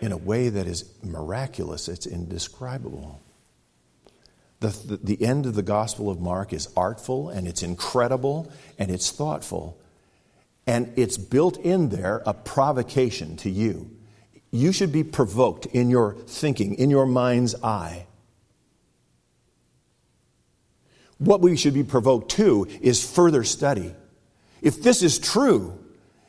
in 0.00 0.12
a 0.12 0.16
way 0.16 0.48
that 0.48 0.66
is 0.66 0.84
miraculous, 1.02 1.88
it's 1.88 2.06
indescribable. 2.06 3.20
The, 4.60 4.68
the, 4.68 4.96
the, 4.96 5.22
end 5.22 5.46
of 5.46 5.54
the 5.54 5.62
Gospel 5.62 6.10
of 6.10 6.20
Mark 6.20 6.52
is 6.52 6.68
artful 6.76 7.28
and 7.28 7.46
it's 7.46 7.62
incredible 7.62 8.50
and 8.78 8.90
it's 8.90 9.10
thoughtful. 9.10 9.78
And 10.66 10.92
it's 10.96 11.16
built 11.16 11.58
in 11.58 11.90
there 11.90 12.22
a 12.26 12.34
provocation 12.34 13.36
to 13.38 13.50
you. 13.50 13.90
You 14.50 14.72
should 14.72 14.92
be 14.92 15.04
provoked 15.04 15.66
in 15.66 15.90
your 15.90 16.14
thinking, 16.14 16.74
in 16.74 16.90
your 16.90 17.06
mind's 17.06 17.54
eye. 17.62 18.06
What 21.18 21.40
we 21.40 21.56
should 21.56 21.74
be 21.74 21.84
provoked 21.84 22.30
to 22.32 22.66
is 22.80 23.08
further 23.08 23.44
study. 23.44 23.94
If 24.60 24.82
this 24.82 25.02
is 25.02 25.18
true, 25.18 25.78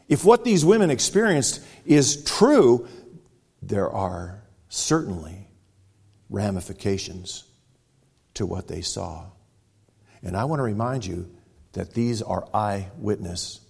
if 0.08 0.24
what 0.24 0.44
these 0.44 0.64
women 0.64 0.90
experienced 0.90 1.62
is 1.86 2.24
true, 2.24 2.88
there 3.62 3.90
are 3.90 4.44
certainly 4.70 5.48
ramifications 6.30 7.44
to 8.36 8.46
what 8.46 8.68
they 8.68 8.82
saw. 8.82 9.26
And 10.22 10.38
I 10.38 10.46
want 10.46 10.60
to 10.60 10.64
remind 10.64 11.06
you 11.06 11.30
that 11.74 11.94
these 11.94 12.22
are 12.22 12.48
eyewitness 12.54 13.62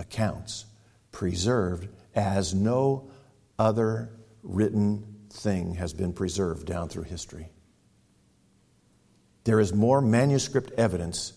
accounts 0.00 0.64
preserved 1.12 1.88
as 2.14 2.54
no 2.54 3.10
other 3.58 4.10
written 4.42 5.04
thing 5.30 5.74
has 5.74 5.92
been 5.92 6.12
preserved 6.12 6.66
down 6.66 6.88
through 6.88 7.04
history. 7.04 7.50
There 9.44 9.60
is 9.60 9.72
more 9.72 10.00
manuscript 10.00 10.72
evidence 10.78 11.32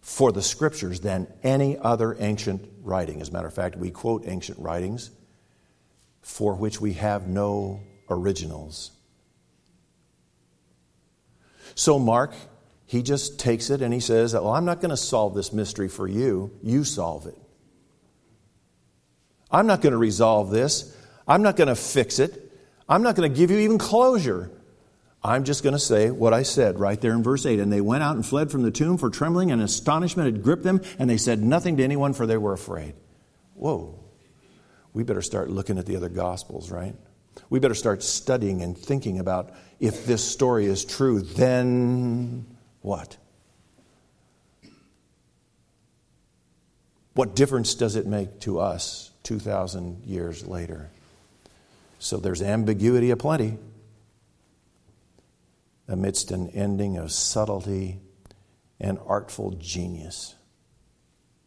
for 0.00 0.32
the 0.32 0.42
scriptures 0.42 1.00
than 1.00 1.26
any 1.42 1.78
other 1.78 2.16
ancient 2.18 2.68
writing. 2.82 3.20
As 3.20 3.28
a 3.28 3.32
matter 3.32 3.46
of 3.46 3.54
fact, 3.54 3.76
we 3.76 3.90
quote 3.90 4.24
ancient 4.26 4.58
writings 4.58 5.10
for 6.22 6.54
which 6.54 6.80
we 6.80 6.94
have 6.94 7.28
no 7.28 7.80
originals. 8.10 8.90
So, 11.74 11.98
Mark, 11.98 12.34
he 12.86 13.02
just 13.02 13.38
takes 13.38 13.70
it 13.70 13.82
and 13.82 13.92
he 13.92 14.00
says, 14.00 14.34
Well, 14.34 14.48
I'm 14.48 14.64
not 14.64 14.80
going 14.80 14.90
to 14.90 14.96
solve 14.96 15.34
this 15.34 15.52
mystery 15.52 15.88
for 15.88 16.08
you. 16.08 16.50
You 16.62 16.84
solve 16.84 17.26
it. 17.26 17.36
I'm 19.50 19.66
not 19.66 19.80
going 19.80 19.92
to 19.92 19.98
resolve 19.98 20.50
this. 20.50 20.94
I'm 21.26 21.42
not 21.42 21.56
going 21.56 21.68
to 21.68 21.76
fix 21.76 22.18
it. 22.18 22.52
I'm 22.88 23.02
not 23.02 23.16
going 23.16 23.30
to 23.30 23.36
give 23.36 23.50
you 23.50 23.58
even 23.58 23.78
closure. 23.78 24.50
I'm 25.22 25.44
just 25.44 25.62
going 25.62 25.74
to 25.74 25.78
say 25.78 26.10
what 26.10 26.32
I 26.32 26.42
said 26.42 26.78
right 26.78 27.00
there 27.00 27.12
in 27.12 27.22
verse 27.22 27.44
8. 27.44 27.60
And 27.60 27.72
they 27.72 27.80
went 27.80 28.02
out 28.02 28.14
and 28.14 28.24
fled 28.24 28.50
from 28.50 28.62
the 28.62 28.70
tomb, 28.70 28.98
for 28.98 29.10
trembling 29.10 29.50
and 29.50 29.60
astonishment 29.60 30.32
had 30.32 30.42
gripped 30.42 30.62
them, 30.62 30.80
and 30.98 31.10
they 31.10 31.16
said 31.16 31.42
nothing 31.42 31.76
to 31.78 31.84
anyone, 31.84 32.12
for 32.12 32.26
they 32.26 32.36
were 32.36 32.52
afraid. 32.52 32.94
Whoa. 33.54 33.98
We 34.92 35.02
better 35.02 35.22
start 35.22 35.50
looking 35.50 35.78
at 35.78 35.86
the 35.86 35.96
other 35.96 36.08
Gospels, 36.08 36.70
right? 36.70 36.94
We 37.50 37.58
better 37.58 37.74
start 37.74 38.02
studying 38.02 38.62
and 38.62 38.76
thinking 38.76 39.18
about 39.18 39.52
if 39.80 40.06
this 40.06 40.24
story 40.24 40.66
is 40.66 40.84
true, 40.84 41.20
then 41.20 42.46
what? 42.80 43.16
What 47.14 47.34
difference 47.34 47.74
does 47.74 47.96
it 47.96 48.06
make 48.06 48.40
to 48.40 48.60
us 48.60 49.07
2,000 49.28 50.06
years 50.06 50.46
later? 50.46 50.88
So 51.98 52.16
there's 52.16 52.40
ambiguity 52.40 53.10
aplenty 53.10 53.58
amidst 55.86 56.30
an 56.30 56.48
ending 56.48 56.96
of 56.96 57.12
subtlety 57.12 57.98
and 58.80 58.98
artful 59.06 59.50
genius. 59.50 60.34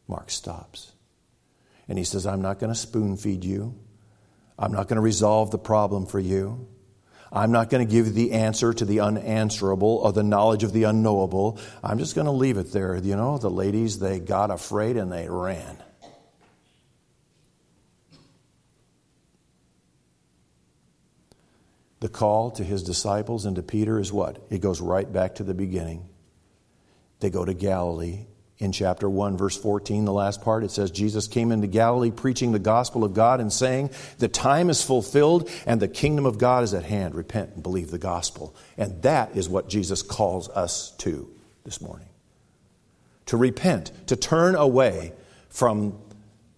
Mark 0.08 0.30
stops. 0.30 0.92
And 1.90 1.98
he 1.98 2.04
says, 2.04 2.28
I'm 2.28 2.44
not 2.44 2.60
going 2.60 2.72
to 2.72 2.80
spoon 2.80 3.18
feed 3.18 3.44
you. 3.44 3.74
I'm 4.60 4.72
not 4.72 4.88
going 4.88 4.98
to 4.98 5.02
resolve 5.02 5.50
the 5.50 5.58
problem 5.58 6.06
for 6.06 6.20
you. 6.20 6.68
I'm 7.32 7.52
not 7.52 7.72
going 7.72 7.88
to 7.88 7.92
give 7.92 8.06
you 8.06 8.14
the 8.14 8.34
answer 8.34 8.74
to 8.74 8.86
the 8.86 9.00
unanswerable 9.00 10.02
or 10.04 10.14
the 10.14 10.22
knowledge 10.22 10.64
of 10.64 10.72
the 10.72 10.84
unknowable. 10.84 11.58
I'm 11.84 11.98
just 11.98 12.14
going 12.14 12.26
to 12.26 12.32
leave 12.32 12.58
it 12.58 12.72
there. 12.72 12.96
You 12.98 13.16
know, 13.16 13.40
the 13.40 13.50
ladies, 13.50 13.98
they 13.98 14.20
got 14.20 14.52
afraid 14.52 14.98
and 14.98 15.12
they 15.12 15.28
ran. 15.28 15.82
The 22.02 22.10
call 22.10 22.52
to 22.52 22.64
his 22.64 22.84
disciples 22.84 23.46
and 23.46 23.56
to 23.56 23.64
Peter 23.64 24.00
is 24.00 24.12
what? 24.12 24.44
It 24.50 24.60
goes 24.60 24.82
right 24.82 25.12
back 25.12 25.36
to 25.36 25.44
the 25.44 25.54
beginning. 25.54 26.10
They 27.20 27.30
go 27.30 27.46
to 27.46 27.54
Galilee. 27.54 28.26
In 28.58 28.72
chapter 28.72 29.10
1, 29.10 29.38
verse 29.38 29.58
14, 29.58 30.06
the 30.06 30.14
last 30.14 30.42
part, 30.42 30.64
it 30.64 30.70
says, 30.70 30.92
Jesus 30.92 31.28
came 31.28 31.52
into 31.52 31.66
Galilee 31.66 32.12
preaching 32.12 32.52
the 32.52 32.60
gospel 32.60 33.04
of 33.04 33.16
God 33.16 33.40
and 33.40 33.52
saying, 33.52 33.90
The 34.20 34.28
time 34.28 34.70
is 34.70 34.84
fulfilled 34.84 35.50
and 35.66 35.80
the 35.80 35.88
kingdom 35.88 36.28
of 36.28 36.38
God 36.38 36.64
is 36.64 36.76
at 36.76 36.84
hand. 36.84 37.16
Repent 37.16 37.54
and 37.56 37.64
believe 37.64 37.90
the 37.90 37.98
gospel. 37.98 38.56
And 38.78 39.02
that 39.02 39.36
is 39.36 39.50
what 39.50 39.68
Jesus 39.68 40.04
calls 40.04 40.48
us 40.50 40.92
to 40.98 41.28
this 41.64 41.82
morning 41.82 42.08
to 43.28 43.38
repent, 43.38 43.92
to 44.08 44.16
turn 44.16 44.56
away 44.56 45.14
from 45.50 45.98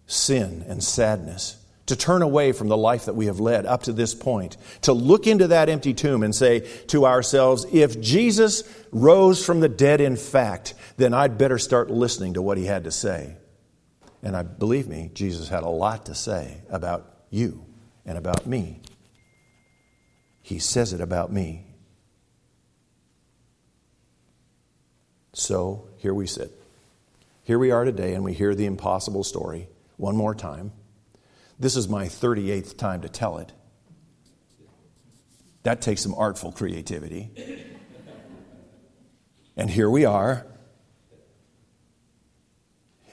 sin 0.07 0.65
and 0.67 0.83
sadness 0.83 1.62
to 1.87 1.95
turn 1.95 2.21
away 2.21 2.53
from 2.53 2.69
the 2.69 2.77
life 2.77 3.05
that 3.05 3.15
we 3.15 3.25
have 3.25 3.39
led 3.39 3.65
up 3.65 3.83
to 3.83 3.93
this 3.93 4.15
point, 4.15 4.57
to 4.81 4.93
look 4.93 5.27
into 5.27 5.47
that 5.47 5.69
empty 5.69 5.93
tomb 5.93 6.23
and 6.23 6.33
say 6.33 6.61
to 6.87 7.05
ourselves, 7.05 7.65
if 7.71 7.99
Jesus 7.99 8.63
rose 8.91 9.45
from 9.45 9.59
the 9.59 9.69
dead 9.69 9.99
in 9.99 10.15
fact, 10.15 10.73
then 10.97 11.13
I'd 11.13 11.37
better 11.37 11.57
start 11.57 11.89
listening 11.89 12.35
to 12.35 12.41
what 12.41 12.57
he 12.57 12.65
had 12.65 12.85
to 12.85 12.91
say. 12.91 13.35
And 14.21 14.37
I 14.37 14.43
believe 14.43 14.87
me, 14.87 15.11
Jesus 15.13 15.49
had 15.49 15.63
a 15.63 15.69
lot 15.69 16.05
to 16.05 16.15
say 16.15 16.61
about 16.69 17.05
you 17.29 17.65
and 18.05 18.17
about 18.17 18.45
me. 18.47 18.79
He 20.41 20.59
says 20.59 20.93
it 20.93 21.01
about 21.01 21.31
me. 21.31 21.65
So 25.33 25.89
here 25.97 26.13
we 26.13 26.27
sit. 26.27 26.51
Here 27.43 27.59
we 27.59 27.71
are 27.71 27.83
today, 27.83 28.13
and 28.13 28.23
we 28.23 28.33
hear 28.33 28.55
the 28.55 28.65
impossible 28.65 29.23
story 29.25 29.67
one 29.97 30.15
more 30.15 30.35
time. 30.35 30.71
This 31.59 31.75
is 31.75 31.87
my 31.87 32.05
38th 32.05 32.77
time 32.77 33.01
to 33.01 33.09
tell 33.09 33.37
it. 33.37 33.51
That 35.63 35.81
takes 35.81 36.01
some 36.01 36.13
artful 36.15 36.51
creativity. 36.51 37.31
And 39.55 39.69
here 39.69 39.89
we 39.89 40.05
are. 40.05 40.45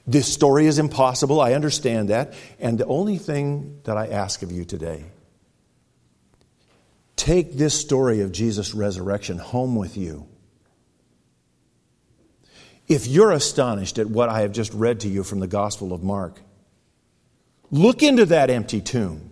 This 0.06 0.32
story 0.32 0.66
is 0.66 0.78
impossible. 0.78 1.40
I 1.40 1.52
understand 1.52 2.08
that. 2.08 2.34
And 2.58 2.78
the 2.78 2.86
only 2.86 3.18
thing 3.18 3.80
that 3.84 3.96
I 3.96 4.08
ask 4.08 4.42
of 4.42 4.50
you 4.50 4.64
today 4.64 5.04
take 7.14 7.52
this 7.52 7.78
story 7.78 8.22
of 8.22 8.32
Jesus' 8.32 8.74
resurrection 8.74 9.36
home 9.38 9.76
with 9.76 9.96
you. 9.96 10.26
If 12.88 13.06
you're 13.06 13.30
astonished 13.30 13.98
at 13.98 14.08
what 14.08 14.30
I 14.30 14.40
have 14.40 14.52
just 14.52 14.72
read 14.72 15.00
to 15.00 15.08
you 15.08 15.22
from 15.22 15.38
the 15.38 15.46
Gospel 15.46 15.92
of 15.92 16.02
Mark, 16.02 16.40
Look 17.70 18.02
into 18.02 18.26
that 18.26 18.50
empty 18.50 18.80
tomb. 18.80 19.30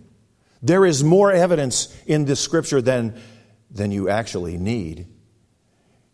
There 0.61 0.85
is 0.85 1.03
more 1.03 1.31
evidence 1.31 1.95
in 2.05 2.25
this 2.25 2.39
scripture 2.39 2.81
than, 2.81 3.19
than 3.71 3.91
you 3.91 4.09
actually 4.09 4.57
need. 4.57 5.07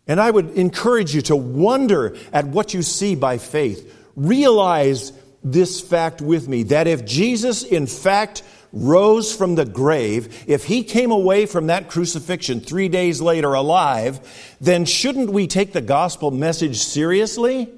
And 0.06 0.20
I 0.20 0.30
would 0.30 0.50
encourage 0.50 1.14
you 1.14 1.22
to 1.22 1.36
wonder 1.36 2.16
at 2.32 2.46
what 2.46 2.74
you 2.74 2.82
see 2.82 3.14
by 3.16 3.38
faith. 3.38 3.92
Realize 4.14 5.12
this 5.42 5.80
fact 5.80 6.20
with 6.20 6.48
me 6.48 6.64
that 6.64 6.86
if 6.86 7.04
Jesus, 7.04 7.62
in 7.62 7.86
fact, 7.86 8.42
rose 8.72 9.34
from 9.34 9.54
the 9.54 9.64
grave, 9.64 10.44
if 10.46 10.64
he 10.64 10.84
came 10.84 11.10
away 11.10 11.46
from 11.46 11.68
that 11.68 11.88
crucifixion 11.88 12.60
three 12.60 12.88
days 12.88 13.20
later 13.20 13.54
alive, 13.54 14.56
then 14.60 14.84
shouldn't 14.84 15.30
we 15.30 15.46
take 15.46 15.72
the 15.72 15.80
gospel 15.80 16.30
message 16.30 16.78
seriously? 16.78 17.72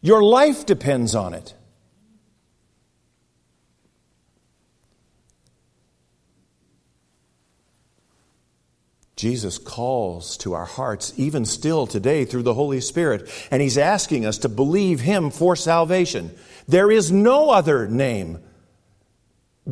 Your 0.00 0.22
life 0.22 0.66
depends 0.66 1.14
on 1.14 1.32
it. 1.32 1.54
Jesus 9.22 9.56
calls 9.56 10.36
to 10.38 10.52
our 10.54 10.64
hearts, 10.64 11.12
even 11.16 11.44
still 11.44 11.86
today, 11.86 12.24
through 12.24 12.42
the 12.42 12.54
Holy 12.54 12.80
Spirit, 12.80 13.30
and 13.52 13.62
He's 13.62 13.78
asking 13.78 14.26
us 14.26 14.38
to 14.38 14.48
believe 14.48 14.98
Him 14.98 15.30
for 15.30 15.54
salvation. 15.54 16.32
There 16.66 16.90
is 16.90 17.12
no 17.12 17.50
other 17.50 17.86
name 17.86 18.40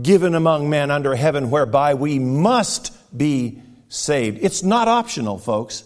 given 0.00 0.36
among 0.36 0.70
men 0.70 0.92
under 0.92 1.16
heaven 1.16 1.50
whereby 1.50 1.94
we 1.94 2.20
must 2.20 2.92
be 3.18 3.60
saved. 3.88 4.38
It's 4.40 4.62
not 4.62 4.86
optional, 4.86 5.36
folks. 5.36 5.82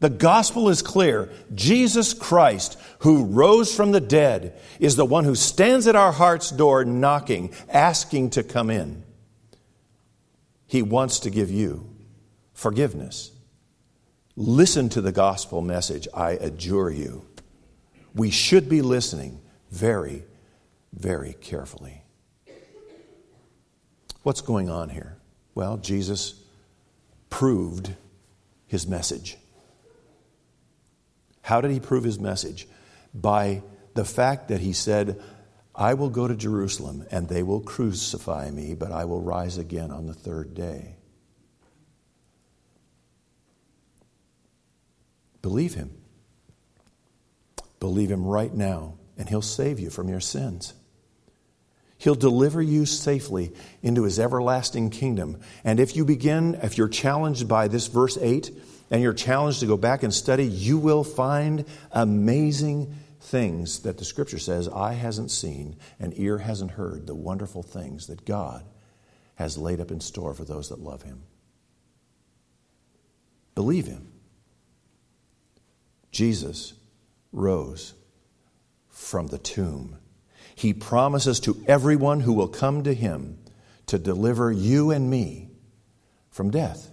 The 0.00 0.10
gospel 0.10 0.68
is 0.68 0.82
clear. 0.82 1.30
Jesus 1.54 2.12
Christ, 2.12 2.78
who 2.98 3.24
rose 3.24 3.74
from 3.74 3.92
the 3.92 4.02
dead, 4.02 4.52
is 4.80 4.96
the 4.96 5.06
one 5.06 5.24
who 5.24 5.34
stands 5.34 5.86
at 5.86 5.96
our 5.96 6.12
heart's 6.12 6.50
door 6.50 6.84
knocking, 6.84 7.54
asking 7.70 8.28
to 8.32 8.42
come 8.42 8.68
in. 8.68 9.02
He 10.66 10.82
wants 10.82 11.20
to 11.20 11.30
give 11.30 11.50
you 11.50 11.95
forgiveness. 12.56 13.30
Listen 14.34 14.88
to 14.88 15.00
the 15.02 15.12
gospel 15.12 15.60
message, 15.60 16.08
I 16.12 16.32
adjure 16.32 16.90
you. 16.90 17.26
We 18.14 18.30
should 18.30 18.68
be 18.68 18.80
listening 18.80 19.40
very, 19.70 20.24
very 20.92 21.34
carefully. 21.34 22.02
What's 24.22 24.40
going 24.40 24.70
on 24.70 24.88
here? 24.88 25.18
Well, 25.54 25.76
Jesus 25.76 26.34
proved 27.28 27.94
his 28.66 28.86
message. 28.86 29.36
How 31.42 31.60
did 31.60 31.70
he 31.70 31.78
prove 31.78 32.04
his 32.04 32.18
message? 32.18 32.66
By 33.14 33.62
the 33.94 34.04
fact 34.04 34.48
that 34.48 34.60
he 34.60 34.72
said, 34.72 35.22
I 35.74 35.92
will 35.92 36.10
go 36.10 36.26
to 36.26 36.34
Jerusalem 36.34 37.04
and 37.10 37.28
they 37.28 37.42
will 37.42 37.60
crucify 37.60 38.50
me, 38.50 38.74
but 38.74 38.92
I 38.92 39.04
will 39.04 39.20
rise 39.20 39.58
again 39.58 39.90
on 39.90 40.06
the 40.06 40.14
third 40.14 40.54
day. 40.54 40.95
Believe 45.42 45.74
him. 45.74 45.96
Believe 47.80 48.10
him 48.10 48.24
right 48.26 48.52
now, 48.52 48.94
and 49.16 49.28
he'll 49.28 49.42
save 49.42 49.78
you 49.78 49.90
from 49.90 50.08
your 50.08 50.20
sins. 50.20 50.74
He'll 51.98 52.14
deliver 52.14 52.60
you 52.60 52.84
safely 52.84 53.52
into 53.82 54.02
his 54.02 54.18
everlasting 54.18 54.90
kingdom. 54.90 55.40
And 55.64 55.80
if 55.80 55.96
you 55.96 56.04
begin, 56.04 56.58
if 56.62 56.76
you're 56.76 56.88
challenged 56.88 57.48
by 57.48 57.68
this 57.68 57.86
verse 57.86 58.18
8, 58.20 58.50
and 58.90 59.02
you're 59.02 59.14
challenged 59.14 59.60
to 59.60 59.66
go 59.66 59.76
back 59.76 60.02
and 60.02 60.12
study, 60.12 60.46
you 60.46 60.78
will 60.78 61.04
find 61.04 61.64
amazing 61.92 62.94
things 63.20 63.80
that 63.80 63.98
the 63.98 64.04
scripture 64.04 64.38
says 64.38 64.68
eye 64.68 64.92
hasn't 64.92 65.30
seen 65.30 65.76
and 65.98 66.12
ear 66.18 66.38
hasn't 66.38 66.72
heard, 66.72 67.06
the 67.06 67.14
wonderful 67.14 67.62
things 67.62 68.06
that 68.06 68.24
God 68.24 68.64
has 69.34 69.58
laid 69.58 69.80
up 69.80 69.90
in 69.90 70.00
store 70.00 70.34
for 70.34 70.44
those 70.44 70.68
that 70.68 70.78
love 70.78 71.02
him. 71.02 71.22
Believe 73.54 73.86
him. 73.86 74.12
Jesus 76.16 76.72
rose 77.30 77.92
from 78.88 79.26
the 79.26 79.36
tomb. 79.36 79.98
He 80.54 80.72
promises 80.72 81.40
to 81.40 81.62
everyone 81.68 82.20
who 82.20 82.32
will 82.32 82.48
come 82.48 82.84
to 82.84 82.94
him 82.94 83.36
to 83.84 83.98
deliver 83.98 84.50
you 84.50 84.90
and 84.90 85.10
me 85.10 85.50
from 86.30 86.50
death 86.50 86.90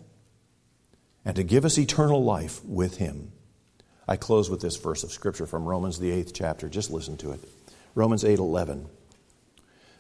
and 1.23 1.37
to 1.37 1.43
give 1.43 1.63
us 1.63 1.77
eternal 1.77 2.21
life 2.21 2.65
with 2.65 2.97
him. 2.97 3.31
I 4.09 4.17
close 4.17 4.49
with 4.49 4.59
this 4.59 4.75
verse 4.75 5.05
of 5.05 5.13
scripture 5.13 5.45
from 5.45 5.63
Romans 5.63 5.99
the 5.99 6.11
8th 6.11 6.33
chapter. 6.33 6.67
Just 6.67 6.91
listen 6.91 7.15
to 7.17 7.31
it. 7.31 7.39
Romans 7.95 8.25
8:11. 8.25 8.89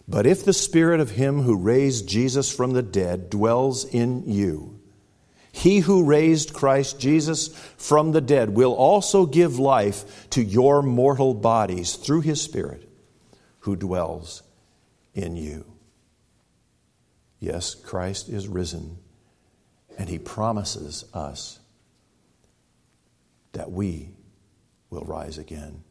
But 0.05 0.27
if 0.27 0.43
the 0.43 0.51
spirit 0.51 0.99
of 0.99 1.11
him 1.11 1.43
who 1.43 1.55
raised 1.55 2.09
Jesus 2.09 2.49
from 2.49 2.73
the 2.73 2.83
dead 2.83 3.29
dwells 3.29 3.85
in 3.85 4.29
you, 4.29 4.81
he 5.55 5.79
who 5.79 6.03
raised 6.03 6.51
Christ 6.51 6.99
Jesus 6.99 7.49
from 7.77 8.11
the 8.11 8.21
dead 8.21 8.49
will 8.49 8.73
also 8.73 9.27
give 9.27 9.59
life 9.59 10.27
to 10.31 10.43
your 10.43 10.81
mortal 10.81 11.35
bodies 11.35 11.95
through 11.95 12.21
his 12.21 12.41
spirit 12.41 12.89
who 13.59 13.75
dwells 13.75 14.41
in 15.13 15.37
you. 15.37 15.63
Yes, 17.39 17.75
Christ 17.75 18.29
is 18.29 18.47
risen 18.47 18.97
and 19.99 20.09
he 20.09 20.17
promises 20.17 21.05
us 21.13 21.59
that 23.51 23.71
we 23.71 24.09
will 24.89 25.05
rise 25.05 25.37
again. 25.37 25.83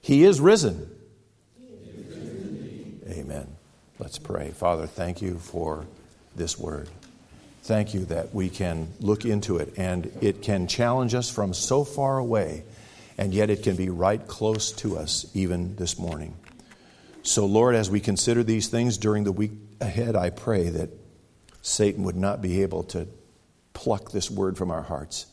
He 0.00 0.24
is 0.24 0.40
risen. 0.40 0.90
Amen. 3.06 3.48
Let's 3.98 4.18
pray. 4.18 4.50
Father, 4.50 4.86
thank 4.86 5.20
you 5.20 5.38
for 5.38 5.86
this 6.34 6.58
word. 6.58 6.88
Thank 7.64 7.94
you 7.94 8.04
that 8.06 8.34
we 8.34 8.50
can 8.50 8.88
look 9.00 9.24
into 9.24 9.56
it 9.56 9.72
and 9.78 10.12
it 10.20 10.42
can 10.42 10.66
challenge 10.66 11.14
us 11.14 11.30
from 11.30 11.54
so 11.54 11.82
far 11.82 12.18
away, 12.18 12.62
and 13.16 13.32
yet 13.32 13.48
it 13.48 13.62
can 13.62 13.74
be 13.74 13.88
right 13.88 14.24
close 14.26 14.70
to 14.72 14.98
us 14.98 15.24
even 15.32 15.74
this 15.76 15.98
morning. 15.98 16.36
So, 17.22 17.46
Lord, 17.46 17.74
as 17.74 17.88
we 17.88 18.00
consider 18.00 18.42
these 18.42 18.68
things 18.68 18.98
during 18.98 19.24
the 19.24 19.32
week 19.32 19.52
ahead, 19.80 20.14
I 20.14 20.28
pray 20.28 20.68
that 20.68 20.90
Satan 21.62 22.04
would 22.04 22.16
not 22.16 22.42
be 22.42 22.60
able 22.60 22.82
to 22.82 23.08
pluck 23.72 24.10
this 24.10 24.30
word 24.30 24.58
from 24.58 24.70
our 24.70 24.82
hearts, 24.82 25.24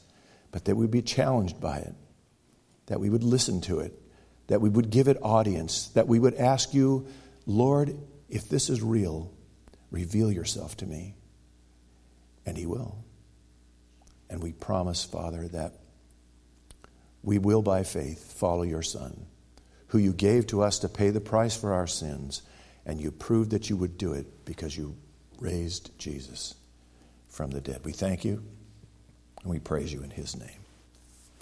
but 0.53 0.63
that 0.63 0.77
we'd 0.77 0.89
be 0.89 1.01
challenged 1.01 1.59
by 1.59 1.79
it, 1.79 1.95
that 2.85 3.01
we 3.01 3.09
would 3.09 3.25
listen 3.25 3.59
to 3.59 3.81
it, 3.81 3.93
that 4.47 4.61
we 4.61 4.69
would 4.69 4.89
give 4.89 5.09
it 5.09 5.17
audience, 5.21 5.89
that 5.95 6.07
we 6.07 6.17
would 6.17 6.35
ask 6.35 6.73
you, 6.73 7.07
Lord, 7.45 7.93
if 8.29 8.47
this 8.47 8.69
is 8.69 8.81
real, 8.81 9.33
reveal 9.91 10.31
yourself 10.31 10.77
to 10.77 10.85
me. 10.85 11.15
And 12.45 12.57
He 12.57 12.65
will. 12.65 13.03
And 14.29 14.41
we 14.41 14.53
promise, 14.53 15.03
Father, 15.03 15.47
that 15.49 15.73
we 17.23 17.37
will 17.37 17.61
by 17.61 17.83
faith 17.83 18.33
follow 18.33 18.63
your 18.63 18.81
Son, 18.81 19.25
who 19.87 19.97
you 19.97 20.13
gave 20.13 20.47
to 20.47 20.61
us 20.61 20.79
to 20.79 20.89
pay 20.89 21.09
the 21.09 21.21
price 21.21 21.55
for 21.55 21.73
our 21.73 21.87
sins, 21.87 22.41
and 22.85 22.99
you 22.99 23.11
proved 23.11 23.51
that 23.51 23.69
you 23.69 23.75
would 23.75 23.97
do 23.97 24.13
it 24.13 24.45
because 24.45 24.75
you 24.75 24.95
raised 25.39 25.97
Jesus 25.99 26.55
from 27.29 27.51
the 27.51 27.61
dead. 27.61 27.81
We 27.83 27.91
thank 27.91 28.25
you 28.25 28.43
and 29.41 29.51
we 29.51 29.59
praise 29.59 29.91
you 29.91 30.03
in 30.03 30.11
his 30.11 30.37
name. 30.37 30.60